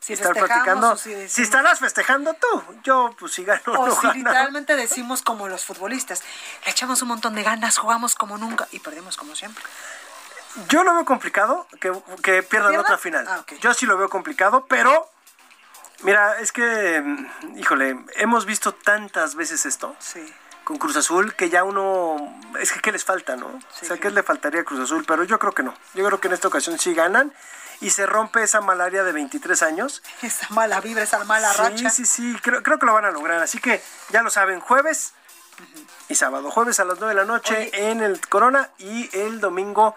[0.00, 0.96] Si estar platicando.
[0.96, 1.12] si
[1.42, 4.14] estarás festejando tú, yo pues si gano O no si gano.
[4.14, 6.24] literalmente decimos como los futbolistas,
[6.64, 9.62] le echamos un montón de ganas, jugamos como nunca y perdemos como siempre.
[10.68, 13.26] Yo lo veo complicado que, que pierdan otra final.
[13.28, 13.44] Ah.
[13.60, 15.08] Yo sí lo veo complicado, pero
[16.02, 20.34] mira, es que, mm, híjole, hemos visto tantas veces esto Sí.
[20.64, 23.46] Con Cruz Azul que ya uno, es que ¿qué les falta, no?
[23.46, 25.04] o sea, ¿qué le faltaría a Cruz Azul?
[25.06, 25.74] Pero yo creo que no.
[25.94, 27.32] Yo creo que en esta ocasión sí ganan
[27.80, 30.02] y se rompe esa malaria de 23 años.
[30.22, 31.90] Esa mala vibra, esa mala sí, racha.
[31.90, 33.42] Sí, sí, creo, creo que lo van a lograr.
[33.42, 35.14] Así que ya lo saben, jueves
[36.08, 36.50] y sábado.
[36.50, 39.96] Jueves a las 9 de la noche en el Corona y el domingo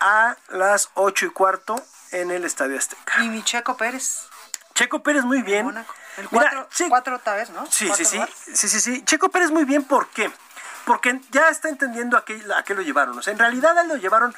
[0.00, 1.82] a las 8 y cuarto
[2.12, 3.24] en el Estadio Azteca.
[3.24, 4.28] Y mi Checo Pérez.
[4.74, 5.74] Checo Pérez muy bien.
[6.18, 7.64] El Mira, cuatro, Che- cuatro otra vez, ¿no?
[7.70, 8.20] Sí, sí, sí,
[8.54, 9.02] sí, sí, sí.
[9.04, 10.30] Checo Pérez muy bien, ¿por qué?
[10.84, 13.18] Porque ya está entendiendo a qué, a qué lo llevaron.
[13.18, 14.34] O sea, en realidad a él lo llevaron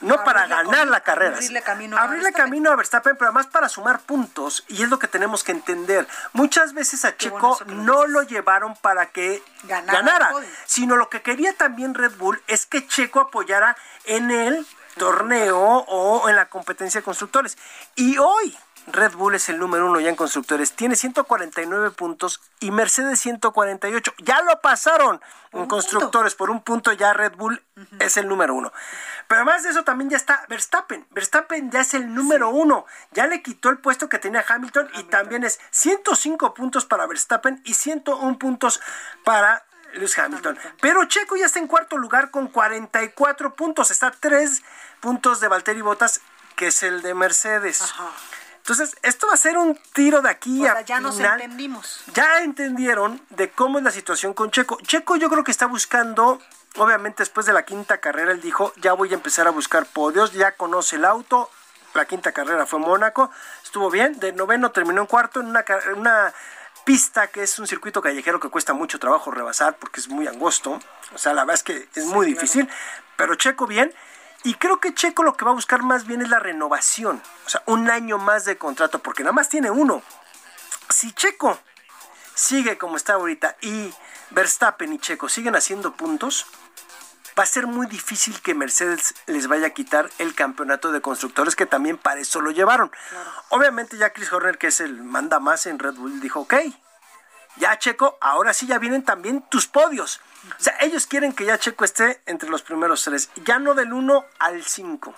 [0.00, 1.36] no A para ganar la carrera.
[1.36, 2.44] abrirle camino a abrirle Verstappen.
[2.50, 4.64] camino a Verstappen, pero además para sumar puntos.
[4.66, 6.08] Y es lo que tenemos que entender.
[6.32, 10.32] Muchas veces a Qué Checo no lo llevaron para que Ganara ganara,
[10.66, 14.66] sino lo que quería también Red Bull es que Checo apoyara en el
[14.96, 17.56] torneo o en la competencia de constructores.
[17.94, 20.72] Y hoy Red Bull es el número uno ya en constructores.
[20.72, 24.14] Tiene 149 puntos y Mercedes 148.
[24.18, 25.20] Ya lo pasaron
[25.52, 26.92] en constructores por un punto.
[26.92, 27.62] Ya Red Bull
[28.00, 28.72] es el número uno.
[29.28, 31.06] Pero además de eso también ya está Verstappen.
[31.10, 32.86] Verstappen ya es el número uno.
[33.12, 37.62] Ya le quitó el puesto que tenía Hamilton, y también es 105 puntos para Verstappen
[37.64, 38.80] y 101 puntos
[39.24, 39.64] para
[39.94, 40.58] Lewis Hamilton.
[40.80, 43.90] Pero Checo ya está en cuarto lugar con 44 puntos.
[43.90, 44.62] Está a tres
[45.00, 46.20] puntos de Valtteri Bottas,
[46.56, 47.94] que es el de Mercedes.
[48.62, 52.00] Entonces, esto va a ser un tiro de aquí O sea, a ya nos entendimos.
[52.14, 54.78] Ya entendieron de cómo es la situación con Checo.
[54.82, 56.40] Checo yo creo que está buscando,
[56.76, 60.32] obviamente después de la quinta carrera, él dijo, ya voy a empezar a buscar podios,
[60.32, 61.50] ya conoce el auto.
[61.94, 63.30] La quinta carrera fue Mónaco,
[63.64, 66.32] estuvo bien, de noveno terminó en cuarto en una, ca- en una
[66.84, 70.78] pista que es un circuito callejero que cuesta mucho trabajo rebasar porque es muy angosto.
[71.14, 72.68] O sea, la verdad es que es muy difícil,
[73.16, 73.92] pero Checo bien.
[74.44, 77.48] Y creo que Checo lo que va a buscar más bien es la renovación, o
[77.48, 80.02] sea, un año más de contrato, porque nada más tiene uno.
[80.88, 81.58] Si Checo
[82.34, 83.92] sigue como está ahorita y
[84.30, 86.46] Verstappen y Checo siguen haciendo puntos,
[87.38, 91.56] va a ser muy difícil que Mercedes les vaya a quitar el campeonato de constructores
[91.56, 92.90] que también para eso lo llevaron.
[93.48, 96.54] Obviamente ya Chris Horner, que es el manda más en Red Bull, dijo, ok,
[97.56, 100.20] ya Checo, ahora sí ya vienen también tus podios.
[100.58, 103.92] O sea, ellos quieren que ya Checo esté entre los primeros tres, ya no del
[103.92, 105.14] 1 al 5,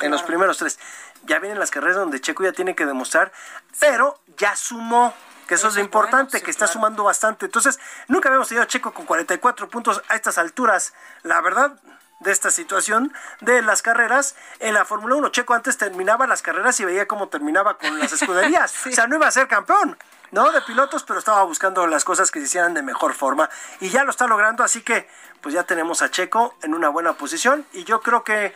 [0.00, 0.78] en los primeros tres.
[1.24, 3.32] Ya vienen las carreras donde Checo ya tiene que demostrar,
[3.80, 5.14] pero ya sumó.
[5.46, 7.46] Que eso, es lo importante, que está sumando bastante.
[7.46, 10.92] Entonces, nunca habíamos tenido a Checo con 44 puntos a estas alturas.
[11.22, 11.80] La verdad,
[12.20, 15.28] de esta situación de las carreras en la Fórmula 1.
[15.28, 18.74] Checo antes terminaba las carreras y veía cómo terminaba con las escuderías.
[18.88, 19.96] O sea, no iba a ser campeón,
[20.32, 20.50] ¿no?
[20.50, 23.48] De pilotos, pero estaba buscando las cosas que se hicieran de mejor forma.
[23.80, 25.08] Y ya lo está logrando, así que
[25.40, 27.64] pues ya tenemos a Checo en una buena posición.
[27.72, 28.54] Y yo creo que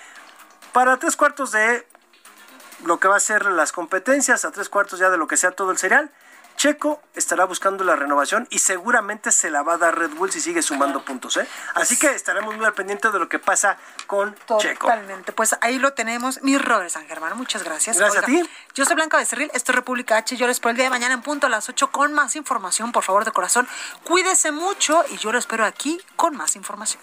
[0.72, 1.86] para tres cuartos de
[2.84, 5.52] lo que va a ser las competencias, a tres cuartos ya de lo que sea
[5.52, 6.10] todo el serial,
[6.56, 10.40] Checo estará buscando la renovación y seguramente se la va a dar Red Bull si
[10.40, 11.36] sigue sumando puntos.
[11.36, 11.46] ¿eh?
[11.74, 14.86] Así que estaremos muy al pendiente de lo que pasa con Checo.
[14.86, 15.32] Totalmente.
[15.32, 16.42] Pues ahí lo tenemos.
[16.42, 17.98] Mi Robert San Germán, muchas gracias.
[17.98, 18.42] Gracias a ti.
[18.74, 20.36] Yo soy Blanca Becerril, esto es República H.
[20.36, 22.92] Yo les espero el día de mañana en punto a las 8 con más información,
[22.92, 23.68] por favor, de corazón.
[24.04, 27.02] Cuídese mucho y yo lo espero aquí con más información.